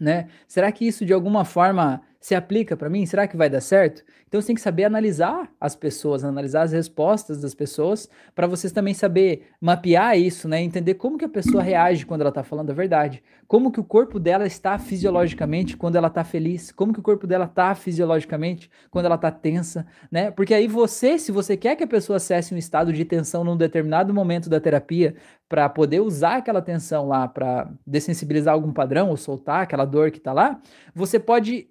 [0.00, 0.28] né?
[0.48, 3.06] Será que isso de alguma forma se aplica para mim?
[3.06, 4.04] Será que vai dar certo?
[4.28, 8.72] Então você tem que saber analisar as pessoas, analisar as respostas das pessoas, para vocês
[8.72, 10.60] também saber mapear isso, né?
[10.60, 13.84] Entender como que a pessoa reage quando ela está falando a verdade, como que o
[13.84, 18.70] corpo dela está fisiologicamente quando ela está feliz, como que o corpo dela está fisiologicamente
[18.90, 20.30] quando ela está tensa, né?
[20.30, 23.56] Porque aí você, se você quer que a pessoa acesse um estado de tensão num
[23.56, 25.16] determinado momento da terapia,
[25.48, 30.18] para poder usar aquela tensão lá para dessensibilizar algum padrão ou soltar aquela dor que
[30.18, 30.60] está lá,
[30.94, 31.68] você pode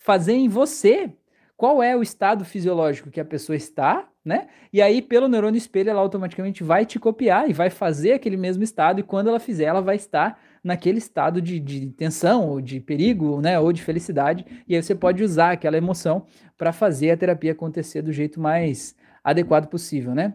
[0.00, 1.12] fazer em você
[1.56, 4.48] qual é o estado fisiológico que a pessoa está, né?
[4.72, 8.62] E aí, pelo neurônio espelho, ela automaticamente vai te copiar e vai fazer aquele mesmo
[8.64, 12.80] estado, e quando ela fizer, ela vai estar naquele estado de, de tensão, ou de
[12.80, 13.60] perigo, né?
[13.60, 16.24] Ou de felicidade, e aí você pode usar aquela emoção
[16.56, 20.34] para fazer a terapia acontecer do jeito mais adequado possível, né?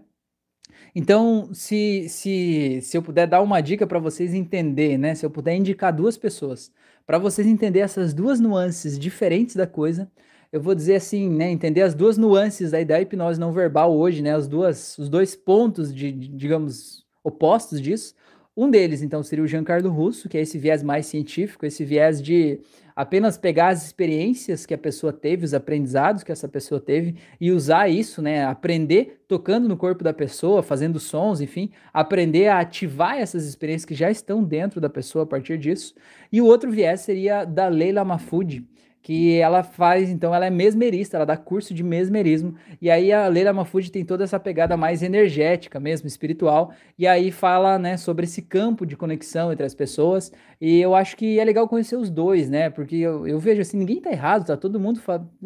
[0.93, 5.15] Então, se, se, se eu puder dar uma dica para vocês entender, né?
[5.15, 6.71] Se eu puder indicar duas pessoas
[7.05, 10.09] para vocês entender essas duas nuances diferentes da coisa,
[10.51, 14.21] eu vou dizer assim, né, entender as duas nuances aí da hipnose não verbal hoje,
[14.21, 18.15] né, as duas, os dois pontos de digamos, opostos disso.
[18.55, 22.21] Um deles, então, seria o Giancarlo Russo, que é esse viés mais científico, esse viés
[22.21, 22.61] de
[22.95, 27.51] apenas pegar as experiências que a pessoa teve, os aprendizados que essa pessoa teve e
[27.51, 28.45] usar isso, né?
[28.45, 33.95] Aprender tocando no corpo da pessoa, fazendo sons, enfim, aprender a ativar essas experiências que
[33.95, 35.93] já estão dentro da pessoa a partir disso.
[36.31, 38.65] E o outro viés seria da Leila Mahfoud,
[39.05, 43.27] que ela faz, então, ela é mesmerista, ela dá curso de mesmerismo, e aí a
[43.27, 48.23] Leila Mahfoud tem toda essa pegada mais energética mesmo, espiritual, e aí fala, né, sobre
[48.25, 52.09] esse campo de conexão entre as pessoas, e eu acho que é legal conhecer os
[52.09, 54.99] dois, né, porque eu, eu vejo assim, ninguém tá errado, tá todo mundo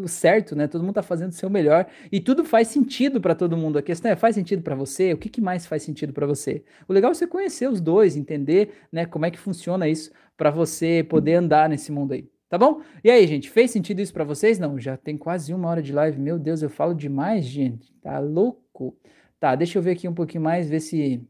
[0.05, 3.57] certo, né, todo mundo tá fazendo o seu melhor, e tudo faz sentido para todo
[3.57, 5.11] mundo, a questão é, faz sentido para você?
[5.11, 6.63] O que, que mais faz sentido para você?
[6.87, 10.49] O legal é você conhecer os dois, entender, né, como é que funciona isso, para
[10.49, 12.38] você poder andar nesse mundo aí.
[12.49, 12.81] Tá bom?
[13.03, 14.57] E aí, gente, fez sentido isso para vocês?
[14.57, 16.19] Não, já tem quase uma hora de live.
[16.19, 17.93] Meu Deus, eu falo demais, gente.
[18.01, 18.97] Tá louco?
[19.39, 21.21] Tá, deixa eu ver aqui um pouquinho mais, ver se,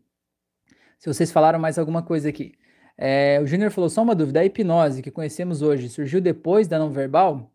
[0.97, 2.53] se vocês falaram mais alguma coisa aqui.
[2.97, 6.80] É, o Júnior falou, só uma dúvida, a hipnose que conhecemos hoje surgiu depois da
[6.80, 7.51] não verbal?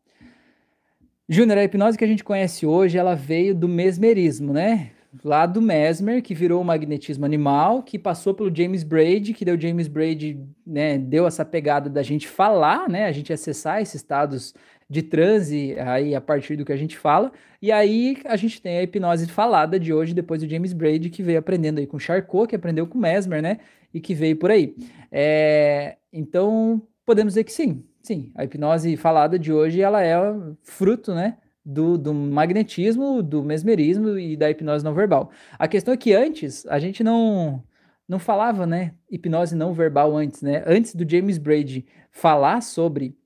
[1.26, 4.90] Júnior, a hipnose que a gente conhece hoje, ela veio do mesmerismo, né?
[5.22, 9.60] Lá do Mesmer, que virou o magnetismo animal, que passou pelo James Braid, que deu
[9.60, 14.54] James Braid, né, deu essa pegada da gente falar, né, a gente acessar esses estados
[14.88, 18.78] de transe aí a partir do que a gente fala, e aí a gente tem
[18.78, 22.48] a hipnose falada de hoje, depois do James Braid, que veio aprendendo aí com Charcot,
[22.48, 23.58] que aprendeu com Mesmer, né,
[23.92, 24.74] e que veio por aí.
[25.12, 30.16] É, então, podemos dizer que sim, sim, a hipnose falada de hoje, ela é
[30.62, 35.30] fruto, né, do, do magnetismo, do mesmerismo e da hipnose não verbal.
[35.58, 37.62] A questão é que antes a gente não
[38.06, 40.62] não falava, né, hipnose não verbal antes, né?
[40.66, 43.16] Antes do James Braid falar sobre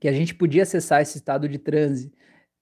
[0.00, 2.12] que a gente podia acessar esse estado de transe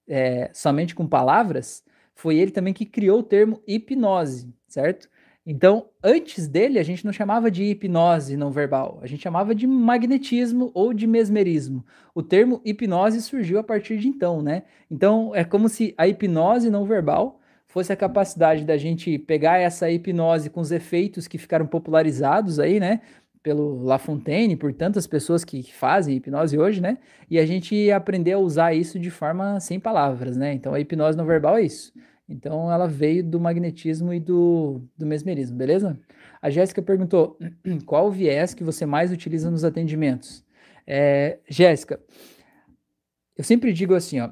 [0.06, 1.84] é, somente com palavras,
[2.14, 5.08] foi ele também que criou o termo hipnose, certo?
[5.50, 9.66] Então, antes dele, a gente não chamava de hipnose não verbal, a gente chamava de
[9.66, 11.86] magnetismo ou de mesmerismo.
[12.14, 14.64] O termo hipnose surgiu a partir de então, né?
[14.90, 19.90] Então, é como se a hipnose não verbal fosse a capacidade da gente pegar essa
[19.90, 23.00] hipnose com os efeitos que ficaram popularizados aí, né?
[23.42, 26.98] Pelo La Fontaine, por tantas pessoas que fazem hipnose hoje, né?
[27.30, 30.52] E a gente aprender a usar isso de forma sem palavras, né?
[30.52, 31.90] Então, a hipnose não verbal é isso
[32.28, 35.98] então ela veio do magnetismo e do, do mesmerismo, beleza?
[36.42, 37.38] A Jéssica perguntou:
[37.86, 40.44] qual o viés que você mais utiliza nos atendimentos?
[40.86, 42.00] É, Jéssica,
[43.36, 44.30] eu sempre digo assim, ó,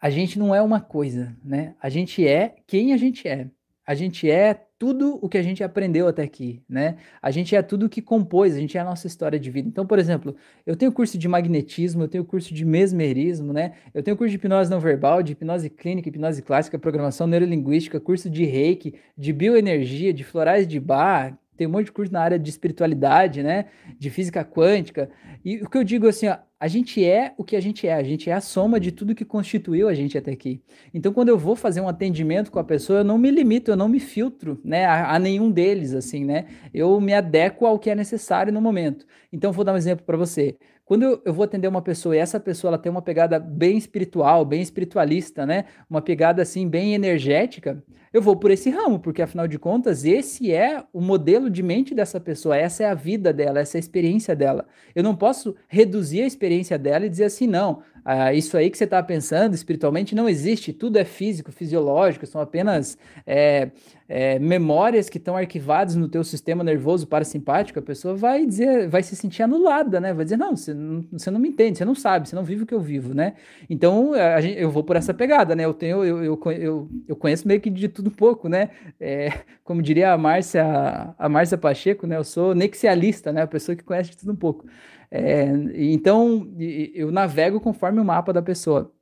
[0.00, 1.74] a gente não é uma coisa, né?
[1.80, 3.50] A gente é quem a gente é.
[3.86, 6.96] A gente é tudo o que a gente aprendeu até aqui, né?
[7.22, 9.68] A gente é tudo o que compôs, a gente é a nossa história de vida.
[9.68, 13.72] Então, por exemplo, eu tenho curso de magnetismo, eu tenho curso de mesmerismo, né?
[13.94, 18.28] Eu tenho curso de hipnose não verbal, de hipnose clínica, hipnose clássica, programação neurolinguística, curso
[18.28, 22.38] de reiki, de bioenergia, de florais de bar, tem um monte de curso na área
[22.38, 23.66] de espiritualidade, né?
[23.98, 25.08] De física quântica.
[25.44, 27.94] E o que eu digo assim, ó, a gente é o que a gente é,
[27.94, 30.62] a gente é a soma de tudo que constituiu a gente até aqui.
[30.92, 33.76] Então, quando eu vou fazer um atendimento com a pessoa, eu não me limito, eu
[33.76, 36.46] não me filtro, né, a, a nenhum deles, assim, né?
[36.72, 39.06] Eu me adequo ao que é necessário no momento.
[39.32, 40.56] Então, vou dar um exemplo para você.
[40.86, 43.76] Quando eu, eu, vou atender uma pessoa e essa pessoa ela tem uma pegada bem
[43.76, 45.64] espiritual, bem espiritualista, né?
[45.90, 47.82] Uma pegada assim bem energética,
[48.12, 51.92] eu vou por esse ramo, porque afinal de contas, esse é o modelo de mente
[51.92, 54.64] dessa pessoa, essa é a vida dela, essa é a experiência dela.
[54.94, 58.78] Eu não posso reduzir a experiência dela e dizer assim, não, Ah, isso aí que
[58.78, 62.96] você está pensando espiritualmente não existe, tudo é físico, fisiológico, são apenas
[63.26, 63.72] é,
[64.08, 69.02] é, memórias que estão arquivadas no teu sistema nervoso parasimpático, a pessoa vai dizer, vai
[69.02, 70.14] se sentir anulada, né?
[70.14, 72.62] Vai dizer, não, você não, você não me entende, você não sabe, você não vive
[72.62, 73.34] o que eu vivo, né?
[73.68, 75.64] Então, eu vou por essa pegada, né?
[75.64, 78.70] Eu tenho, eu, eu, eu, eu conheço meio que de tudo um pouco, né?
[79.00, 79.32] É,
[79.64, 82.16] como diria a Márcia, a Márcia Pacheco, né?
[82.16, 83.42] Eu sou nexialista, né?
[83.42, 84.64] A pessoa que conhece de tudo um pouco.
[85.10, 88.92] É, então, eu navego conforme o mapa da pessoa.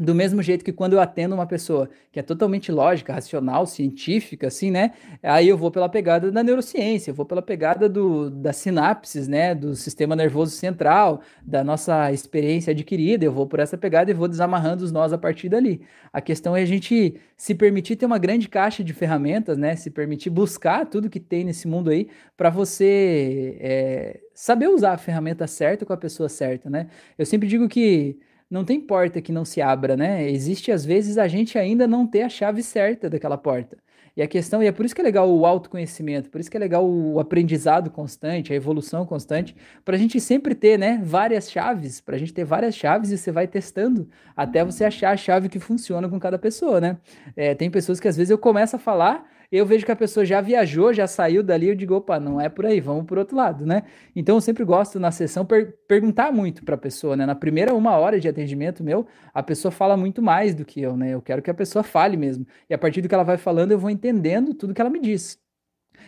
[0.00, 4.46] Do mesmo jeito que quando eu atendo uma pessoa que é totalmente lógica, racional, científica,
[4.46, 4.92] assim, né?
[5.22, 9.54] Aí eu vou pela pegada da neurociência, eu vou pela pegada do, das sinapses, né?
[9.54, 14.26] Do sistema nervoso central, da nossa experiência adquirida, eu vou por essa pegada e vou
[14.26, 15.82] desamarrando os nós a partir dali.
[16.10, 19.76] A questão é a gente se permitir ter uma grande caixa de ferramentas, né?
[19.76, 24.98] Se permitir buscar tudo que tem nesse mundo aí para você é, saber usar a
[24.98, 26.86] ferramenta certa com a pessoa certa, né?
[27.18, 28.18] Eu sempre digo que
[28.50, 30.28] não tem porta que não se abra, né?
[30.30, 33.78] Existe às vezes a gente ainda não ter a chave certa daquela porta.
[34.16, 36.56] E a questão, e é por isso que é legal o autoconhecimento, por isso que
[36.56, 41.50] é legal o aprendizado constante, a evolução constante, para a gente sempre ter, né, várias
[41.50, 45.16] chaves, para a gente ter várias chaves e você vai testando até você achar a
[45.16, 46.98] chave que funciona com cada pessoa, né?
[47.36, 50.24] É, tem pessoas que às vezes eu começo a falar eu vejo que a pessoa
[50.24, 53.36] já viajou, já saiu dali, eu digo, opa, não é por aí, vamos por outro
[53.36, 53.82] lado, né?
[54.14, 57.26] Então eu sempre gosto na sessão per perguntar muito para a pessoa, né?
[57.26, 60.96] Na primeira uma hora de atendimento meu, a pessoa fala muito mais do que eu,
[60.96, 61.12] né?
[61.14, 62.46] Eu quero que a pessoa fale mesmo.
[62.68, 65.00] E a partir do que ela vai falando, eu vou entendendo tudo que ela me
[65.00, 65.38] diz.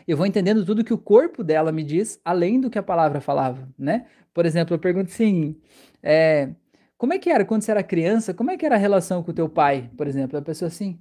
[0.07, 3.21] Eu vou entendendo tudo que o corpo dela me diz, além do que a palavra
[3.21, 4.07] falava, né?
[4.33, 5.57] Por exemplo, eu pergunto assim,
[6.03, 6.51] é,
[6.97, 8.33] como é que era quando você era criança?
[8.33, 10.39] Como é que era a relação com o teu pai, por exemplo?
[10.39, 11.01] A pessoa assim,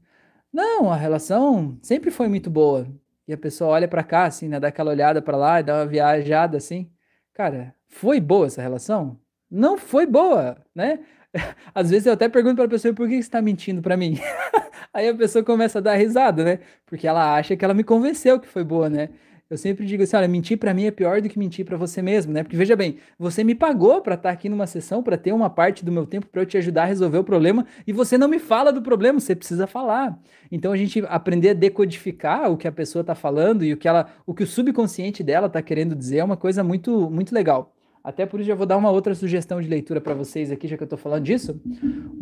[0.54, 2.88] não, a relação sempre foi muito boa.
[3.28, 4.60] E a pessoa olha para cá, assim, né?
[4.60, 6.91] Dá aquela olhada para lá e dá uma viajada assim.
[7.34, 9.20] Cara, foi boa essa relação?
[9.49, 10.99] Não foi boa, né?
[11.74, 14.18] Às vezes eu até pergunto para a pessoa por que você está mentindo para mim.
[14.93, 16.60] Aí a pessoa começa a dar risada, né?
[16.86, 19.10] Porque ela acha que ela me convenceu que foi boa, né?
[19.52, 22.02] Eu sempre digo assim, olha, mentir para mim é pior do que mentir para você
[22.02, 22.41] mesmo, né?
[22.41, 25.49] Porque veja bem, você me pagou para estar tá aqui numa sessão, para ter uma
[25.49, 28.30] parte do meu tempo para eu te ajudar a resolver o problema, e você não
[28.30, 30.18] me fala do problema, você precisa falar.
[30.49, 33.89] Então a gente aprender a decodificar o que a pessoa está falando e o que
[33.89, 37.76] ela, o que o subconsciente dela está querendo dizer é uma coisa muito muito legal.
[38.02, 40.78] Até por isso já vou dar uma outra sugestão de leitura para vocês aqui, já
[40.78, 41.60] que eu estou falando disso.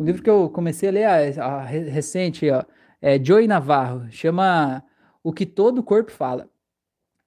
[0.00, 2.64] Um livro que eu comecei a ler a, a, recente, ó,
[3.00, 4.82] é Joey Navarro, chama
[5.22, 6.50] O que todo corpo fala.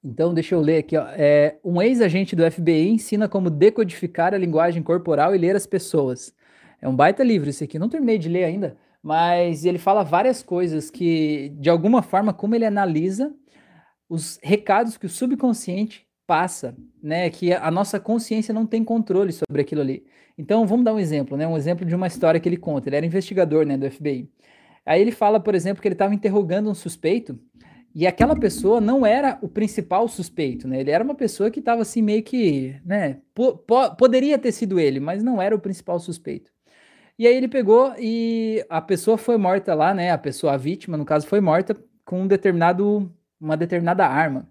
[0.03, 0.97] Então, deixa eu ler aqui.
[0.97, 1.05] Ó.
[1.15, 6.35] É, um ex-agente do FBI ensina como decodificar a linguagem corporal e ler as pessoas.
[6.81, 7.79] É um baita livro esse aqui.
[7.79, 12.53] Não terminei de ler ainda, mas ele fala várias coisas que, de alguma forma, como
[12.53, 13.33] ele analisa
[14.09, 17.29] os recados que o subconsciente passa, né?
[17.29, 20.05] Que a nossa consciência não tem controle sobre aquilo ali.
[20.37, 21.47] Então, vamos dar um exemplo, né?
[21.47, 22.89] Um exemplo de uma história que ele conta.
[22.89, 24.29] Ele era investigador, né, do FBI.
[24.85, 27.39] Aí ele fala, por exemplo, que ele estava interrogando um suspeito
[27.95, 30.79] e aquela pessoa não era o principal suspeito, né?
[30.79, 33.19] Ele era uma pessoa que estava assim meio que, né?
[33.33, 36.51] Po po poderia ter sido ele, mas não era o principal suspeito.
[37.17, 40.11] E aí ele pegou e a pessoa foi morta lá, né?
[40.11, 41.75] A pessoa, a vítima, no caso, foi morta
[42.05, 44.49] com um determinado, uma determinada arma.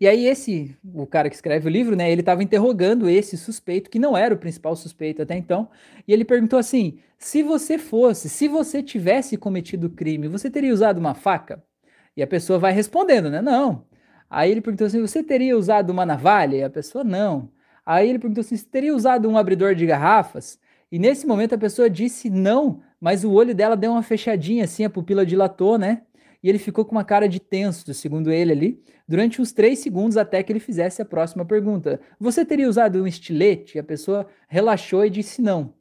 [0.00, 2.10] E aí esse, o cara que escreve o livro, né?
[2.10, 5.68] Ele estava interrogando esse suspeito que não era o principal suspeito até então.
[6.08, 10.72] E ele perguntou assim: se você fosse, se você tivesse cometido o crime, você teria
[10.72, 11.62] usado uma faca?
[12.20, 13.40] E a pessoa vai respondendo, né?
[13.40, 13.86] Não.
[14.28, 16.56] Aí ele perguntou assim: você teria usado uma navalha?
[16.56, 17.50] E a pessoa não.
[17.84, 20.58] Aí ele perguntou assim: você teria usado um abridor de garrafas?
[20.92, 24.84] E nesse momento a pessoa disse não, mas o olho dela deu uma fechadinha assim,
[24.84, 26.02] a pupila dilatou, né?
[26.42, 30.18] E ele ficou com uma cara de tenso, segundo ele ali, durante uns três segundos
[30.18, 32.00] até que ele fizesse a próxima pergunta.
[32.18, 33.78] Você teria usado um estilete?
[33.78, 35.72] E a pessoa relaxou e disse não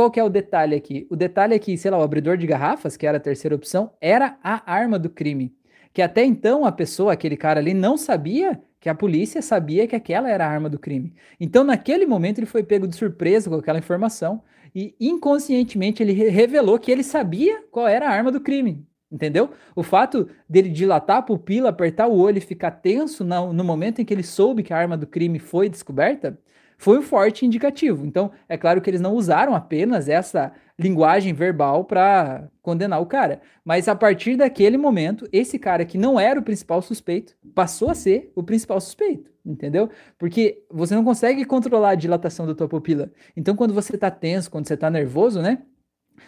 [0.00, 1.06] qual que é o detalhe aqui?
[1.10, 3.92] O detalhe é que, sei lá, o abridor de garrafas, que era a terceira opção,
[4.00, 5.54] era a arma do crime.
[5.92, 9.94] Que até então a pessoa, aquele cara ali, não sabia que a polícia sabia que
[9.94, 11.14] aquela era a arma do crime.
[11.38, 14.42] Então, naquele momento, ele foi pego de surpresa com aquela informação
[14.74, 18.86] e inconscientemente ele revelou que ele sabia qual era a arma do crime.
[19.10, 19.50] Entendeu?
[19.74, 24.04] O fato dele dilatar a pupila, apertar o olho e ficar tenso no, momento em
[24.04, 26.38] que ele soube que a arma do crime foi descoberta,
[26.80, 28.06] foi um forte indicativo.
[28.06, 33.42] Então, é claro que eles não usaram apenas essa linguagem verbal para condenar o cara,
[33.62, 37.94] mas a partir daquele momento, esse cara que não era o principal suspeito passou a
[37.94, 39.90] ser o principal suspeito, entendeu?
[40.18, 43.12] Porque você não consegue controlar a dilatação da tua pupila.
[43.36, 45.58] Então, quando você tá tenso, quando você tá nervoso, né?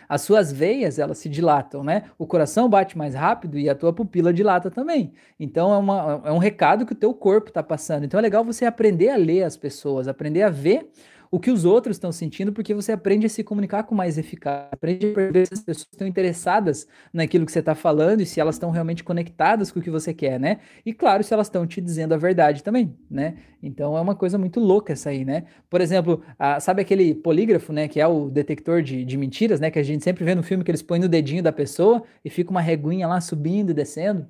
[0.08, 2.04] As suas veias elas se dilatam, né?
[2.18, 5.12] O coração bate mais rápido e a tua pupila dilata também.
[5.38, 8.04] Então é, uma, é um recado que o teu corpo está passando.
[8.04, 10.90] Então é legal você aprender a ler as pessoas, aprender a ver
[11.32, 14.68] o que os outros estão sentindo, porque você aprende a se comunicar com mais eficácia,
[14.70, 18.38] aprende a perceber se as pessoas estão interessadas naquilo que você está falando e se
[18.38, 20.58] elas estão realmente conectadas com o que você quer, né?
[20.84, 23.36] E claro, se elas estão te dizendo a verdade também, né?
[23.62, 25.44] Então é uma coisa muito louca essa aí, né?
[25.70, 27.88] Por exemplo, a, sabe aquele polígrafo, né?
[27.88, 29.70] Que é o detector de, de mentiras, né?
[29.70, 32.28] Que a gente sempre vê no filme que eles põem no dedinho da pessoa e
[32.28, 34.26] fica uma reguinha lá subindo e descendo.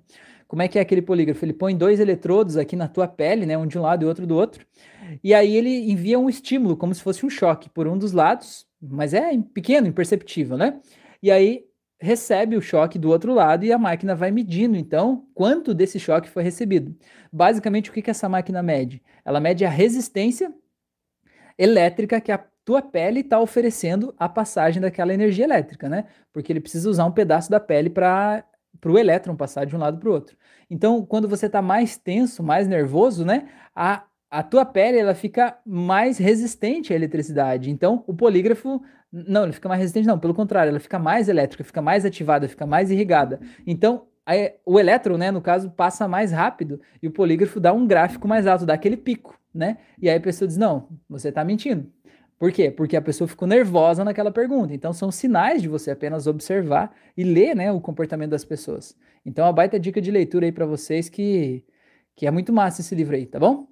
[0.46, 1.44] Como é que é aquele polígrafo?
[1.44, 3.58] Ele põe dois eletrodos aqui na tua pele, né?
[3.58, 4.64] Um de um lado e outro do outro.
[5.22, 8.66] E aí ele envia um estímulo, como se fosse um choque, por um dos lados,
[8.80, 10.80] mas é pequeno, imperceptível, né?
[11.22, 11.64] E aí
[12.00, 16.28] recebe o choque do outro lado e a máquina vai medindo, então, quanto desse choque
[16.28, 16.96] foi recebido.
[17.32, 19.00] Basicamente, o que, que essa máquina mede?
[19.24, 20.52] Ela mede a resistência
[21.56, 26.06] elétrica que a tua pele está oferecendo à passagem daquela energia elétrica, né?
[26.32, 28.44] Porque ele precisa usar um pedaço da pele para
[28.84, 30.36] o elétron passar de um lado para o outro.
[30.68, 35.58] Então, quando você está mais tenso, mais nervoso, né, a, a tua pele ela fica
[35.64, 37.70] mais resistente à eletricidade.
[37.70, 41.62] Então, o polígrafo não, ele fica mais resistente, não, pelo contrário, ela fica mais elétrica,
[41.62, 43.38] fica mais ativada, fica mais irrigada.
[43.66, 44.06] Então,
[44.64, 48.46] o elétron, né, no caso, passa mais rápido e o polígrafo dá um gráfico mais
[48.46, 49.76] alto, dá aquele pico, né?
[50.00, 51.92] E aí a pessoa diz: não, você está mentindo.
[52.38, 52.70] Por quê?
[52.70, 54.72] Porque a pessoa ficou nervosa naquela pergunta.
[54.72, 58.96] Então, são sinais de você apenas observar e ler né, o comportamento das pessoas.
[59.26, 61.62] Então, a baita dica de leitura aí para vocês que,
[62.16, 63.71] que é muito massa esse livro aí, tá bom?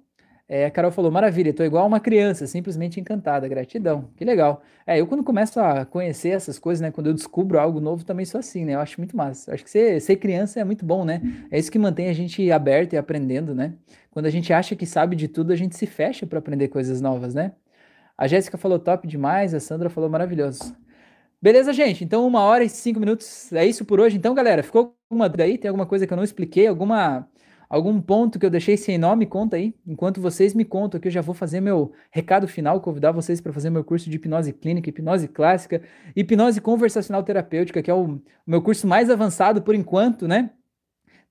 [0.53, 4.61] É, a Carol falou, maravilha, tô igual uma criança, simplesmente encantada, gratidão, que legal.
[4.85, 8.25] É, eu quando começo a conhecer essas coisas, né, quando eu descubro algo novo, também
[8.25, 9.53] sou assim, né, eu acho muito massa.
[9.53, 12.51] Acho que ser, ser criança é muito bom, né, é isso que mantém a gente
[12.51, 13.75] aberto e aprendendo, né.
[14.11, 16.99] Quando a gente acha que sabe de tudo, a gente se fecha para aprender coisas
[16.99, 17.53] novas, né.
[18.17, 20.75] A Jéssica falou top demais, a Sandra falou maravilhoso.
[21.41, 22.03] Beleza, gente?
[22.03, 24.17] Então, uma hora e cinco minutos é isso por hoje.
[24.17, 25.57] Então, galera, ficou alguma dúvida aí?
[25.57, 26.67] Tem alguma coisa que eu não expliquei?
[26.67, 27.27] Alguma,
[27.71, 29.25] algum ponto que eu deixei sem nome?
[29.25, 29.73] Conta aí.
[29.87, 33.53] Enquanto vocês me contam aqui, eu já vou fazer meu recado final, convidar vocês para
[33.53, 35.81] fazer meu curso de hipnose clínica, hipnose clássica,
[36.13, 40.49] hipnose conversacional terapêutica, que é o, meu curso mais avançado por enquanto, né?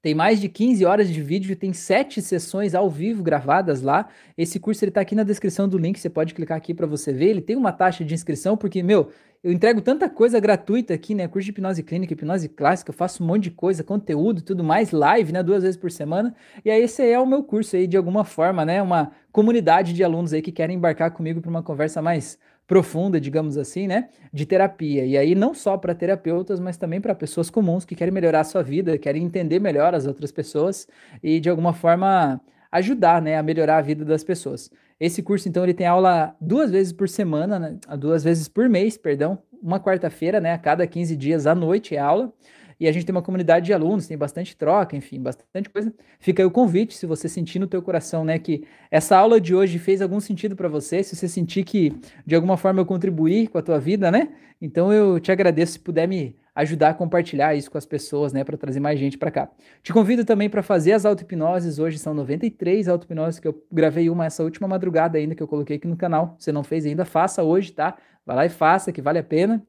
[0.00, 4.08] Tem mais de 15 horas de vídeo, tem sete sessões ao vivo gravadas lá.
[4.36, 7.12] Esse curso ele tá aqui na descrição do link, você pode clicar aqui para você
[7.12, 7.28] ver.
[7.28, 9.10] Ele tem uma taxa de inscrição porque, meu,
[9.42, 11.26] eu entrego tanta coisa gratuita aqui, né?
[11.26, 14.90] Curso de hipnose clínica, hipnose clássica, eu faço um monte de coisa, conteúdo, tudo mais,
[14.90, 15.42] live, né?
[15.42, 16.34] Duas vezes por semana.
[16.64, 18.82] E aí esse é o meu curso aí de alguma forma, né?
[18.82, 23.58] Uma comunidade de alunos aí que querem embarcar comigo para uma conversa mais profunda, digamos
[23.58, 25.04] assim, né, de terapia.
[25.04, 28.44] E aí não só para terapeutas, mas também para pessoas comuns que querem melhorar a
[28.44, 30.86] sua vida, querem entender melhor as outras pessoas
[31.20, 34.70] e de alguma forma ajudar, né, a melhorar a vida das pessoas.
[35.00, 38.98] Esse curso então ele tem aula duas vezes por semana, né, duas vezes por mês,
[38.98, 42.32] perdão, uma quarta-feira, né, a cada 15 dias à noite é aula.
[42.78, 45.92] E a gente tem uma comunidade de alunos, tem bastante troca, enfim, bastante coisa.
[46.18, 49.54] Fica aí o convite, se você sentir no teu coração, né, que essa aula de
[49.54, 51.92] hoje fez algum sentido para você, se você sentir que
[52.26, 54.30] de alguma forma eu contribuí com a tua vida, né?
[54.60, 55.72] Então eu te agradeço.
[55.72, 59.18] Se puder me ajudar a compartilhar isso com as pessoas, né, para trazer mais gente
[59.18, 59.50] para cá.
[59.82, 64.26] Te convido também para fazer as auto-hipnoses, hoje são 93 auto-hipnoses que eu gravei uma
[64.26, 66.36] essa última madrugada ainda que eu coloquei aqui no canal.
[66.38, 67.96] Se não fez ainda, faça hoje, tá?
[68.24, 69.64] Vai lá e faça, que vale a pena.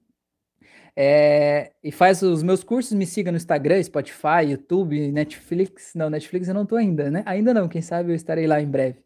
[0.96, 5.94] É, e faz os meus cursos, me siga no Instagram, Spotify, YouTube, Netflix.
[5.96, 7.24] Não, Netflix eu não tô ainda, né?
[7.26, 9.00] Ainda não, quem sabe eu estarei lá em breve.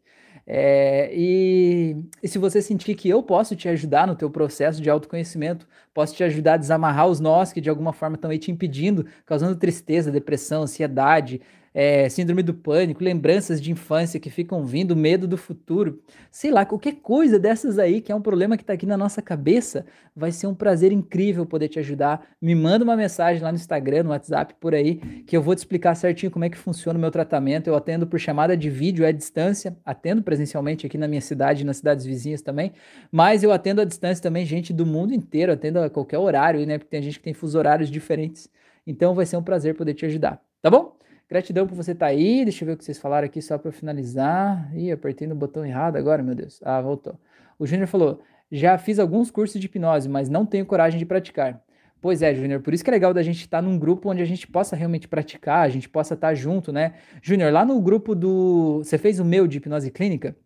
[0.48, 4.88] É, e, e, se você sentir que eu posso te ajudar no teu processo de
[4.88, 8.52] autoconhecimento, posso te ajudar a desamarrar os nós que de alguma forma estão aí te
[8.52, 11.40] impedindo, causando tristeza, depressão, ansiedade,
[11.78, 16.00] é, síndrome do pânico, lembranças de infância que ficam vindo, medo do futuro,
[16.30, 19.20] sei lá, qualquer coisa dessas aí que é um problema que está aqui na nossa
[19.20, 19.84] cabeça,
[20.16, 22.28] vai ser um prazer incrível poder te ajudar.
[22.40, 24.94] Me manda uma mensagem lá no Instagram, no WhatsApp, por aí,
[25.26, 27.66] que eu vou te explicar certinho como é que funciona o meu tratamento.
[27.66, 31.76] Eu atendo por chamada de vídeo à distância, atendo presencialmente aqui na minha cidade nas
[31.76, 32.72] cidades vizinhas também,
[33.12, 36.78] mas eu atendo à distância também gente do mundo inteiro, atendo a qualquer horário, né?
[36.78, 38.48] Porque tem gente que tem fuso horários diferentes.
[38.86, 40.96] Então vai ser um prazer poder te ajudar, tá bom?
[41.28, 42.44] Gratidão por você estar tá aí.
[42.44, 44.70] Deixa eu ver o que vocês falaram aqui só para finalizar.
[44.76, 46.60] Ih, apertei no botão errado agora, meu Deus.
[46.62, 47.18] Ah, voltou.
[47.58, 51.60] O Júnior falou: já fiz alguns cursos de hipnose, mas não tenho coragem de praticar.
[52.00, 54.22] Pois é, Júnior, por isso que é legal da gente estar tá num grupo onde
[54.22, 56.94] a gente possa realmente praticar, a gente possa estar tá junto, né?
[57.20, 58.78] Júnior, lá no grupo do.
[58.84, 60.36] Você fez o meu de hipnose clínica?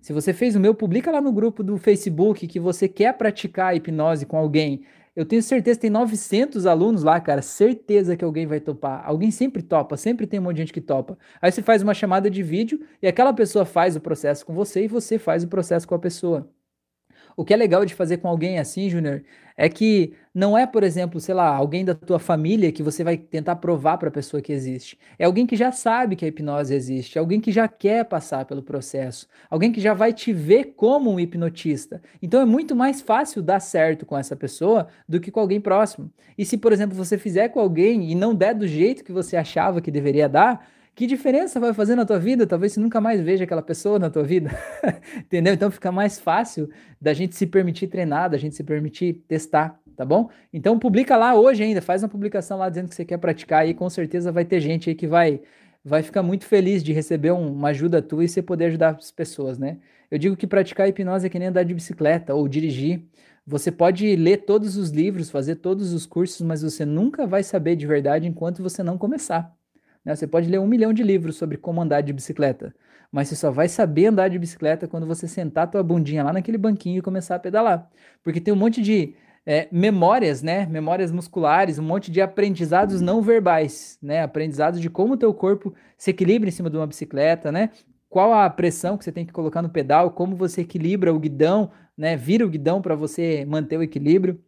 [0.00, 3.76] Se você fez o meu, publica lá no grupo do Facebook que você quer praticar
[3.76, 4.82] hipnose com alguém.
[5.14, 7.42] Eu tenho certeza tem 900 alunos lá, cara.
[7.42, 9.02] Certeza que alguém vai topar.
[9.04, 11.18] Alguém sempre topa, sempre tem um monte de gente que topa.
[11.42, 14.84] Aí você faz uma chamada de vídeo e aquela pessoa faz o processo com você
[14.84, 16.48] e você faz o processo com a pessoa.
[17.36, 19.22] O que é legal de fazer com alguém assim, Júnior,
[19.56, 23.18] é que não é, por exemplo, sei lá, alguém da tua família que você vai
[23.18, 24.98] tentar provar para a pessoa que existe.
[25.18, 28.44] É alguém que já sabe que a hipnose existe, é alguém que já quer passar
[28.44, 32.00] pelo processo, alguém que já vai te ver como um hipnotista.
[32.22, 36.10] Então é muito mais fácil dar certo com essa pessoa do que com alguém próximo.
[36.38, 39.36] E se, por exemplo, você fizer com alguém e não der do jeito que você
[39.36, 40.66] achava que deveria dar,
[41.00, 42.46] que diferença vai fazer na tua vida?
[42.46, 44.50] Talvez você nunca mais veja aquela pessoa na tua vida.
[45.16, 45.54] Entendeu?
[45.54, 46.68] Então fica mais fácil
[47.00, 50.28] da gente se permitir treinar, da gente se permitir testar, tá bom?
[50.52, 53.72] Então publica lá hoje ainda, faz uma publicação lá dizendo que você quer praticar e
[53.72, 55.40] com certeza vai ter gente aí que vai
[55.82, 59.10] vai ficar muito feliz de receber um, uma ajuda tua e você poder ajudar as
[59.10, 59.78] pessoas, né?
[60.10, 63.02] Eu digo que praticar hipnose é que nem andar de bicicleta ou dirigir.
[63.46, 67.74] Você pode ler todos os livros, fazer todos os cursos, mas você nunca vai saber
[67.74, 69.58] de verdade enquanto você não começar.
[70.04, 70.14] Né?
[70.14, 72.74] Você pode ler um milhão de livros sobre como andar de bicicleta,
[73.12, 76.58] mas você só vai saber andar de bicicleta quando você sentar tua bundinha lá naquele
[76.58, 77.88] banquinho e começar a pedalar.
[78.22, 79.14] Porque tem um monte de
[79.44, 80.66] é, memórias, né?
[80.66, 84.22] Memórias musculares, um monte de aprendizados não verbais, né?
[84.22, 87.70] Aprendizados de como o teu corpo se equilibra em cima de uma bicicleta, né?
[88.08, 91.70] Qual a pressão que você tem que colocar no pedal, como você equilibra o guidão,
[91.96, 92.16] né?
[92.16, 94.40] Vira o guidão para você manter o equilíbrio.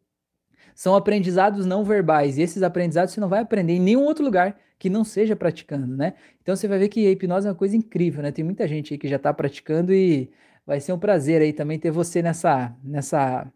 [0.75, 4.57] São aprendizados não verbais, e esses aprendizados você não vai aprender em nenhum outro lugar
[4.79, 6.15] que não seja praticando, né?
[6.43, 8.33] Então você vai ver que a hipnose é uma coisa incrível, né?
[8.33, 10.31] Tem muita gente aí que já está praticando e
[10.67, 13.53] vai ser um prazer aí também ter você nessa, nessa,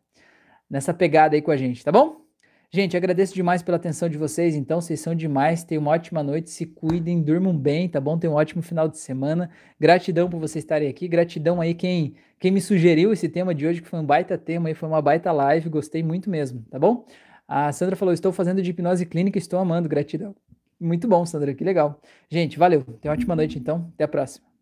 [0.71, 2.26] nessa pegada aí com a gente, tá bom?
[2.71, 6.51] Gente, agradeço demais pela atenção de vocês, então, vocês são demais, tenham uma ótima noite,
[6.51, 8.19] se cuidem, durmam bem, tá bom?
[8.19, 9.49] Tenham um ótimo final de semana,
[9.79, 13.81] gratidão por vocês estarem aqui, gratidão aí quem, quem me sugeriu esse tema de hoje,
[13.81, 17.07] que foi um baita tema aí, foi uma baita live, gostei muito mesmo, tá bom?
[17.49, 20.35] A Sandra falou, estou fazendo de hipnose clínica, estou amando, gratidão.
[20.81, 22.01] Muito bom, Sandra, que legal.
[22.29, 22.83] Gente, valeu.
[23.01, 23.91] Tenha uma ótima noite, então.
[23.95, 24.56] Até a próxima.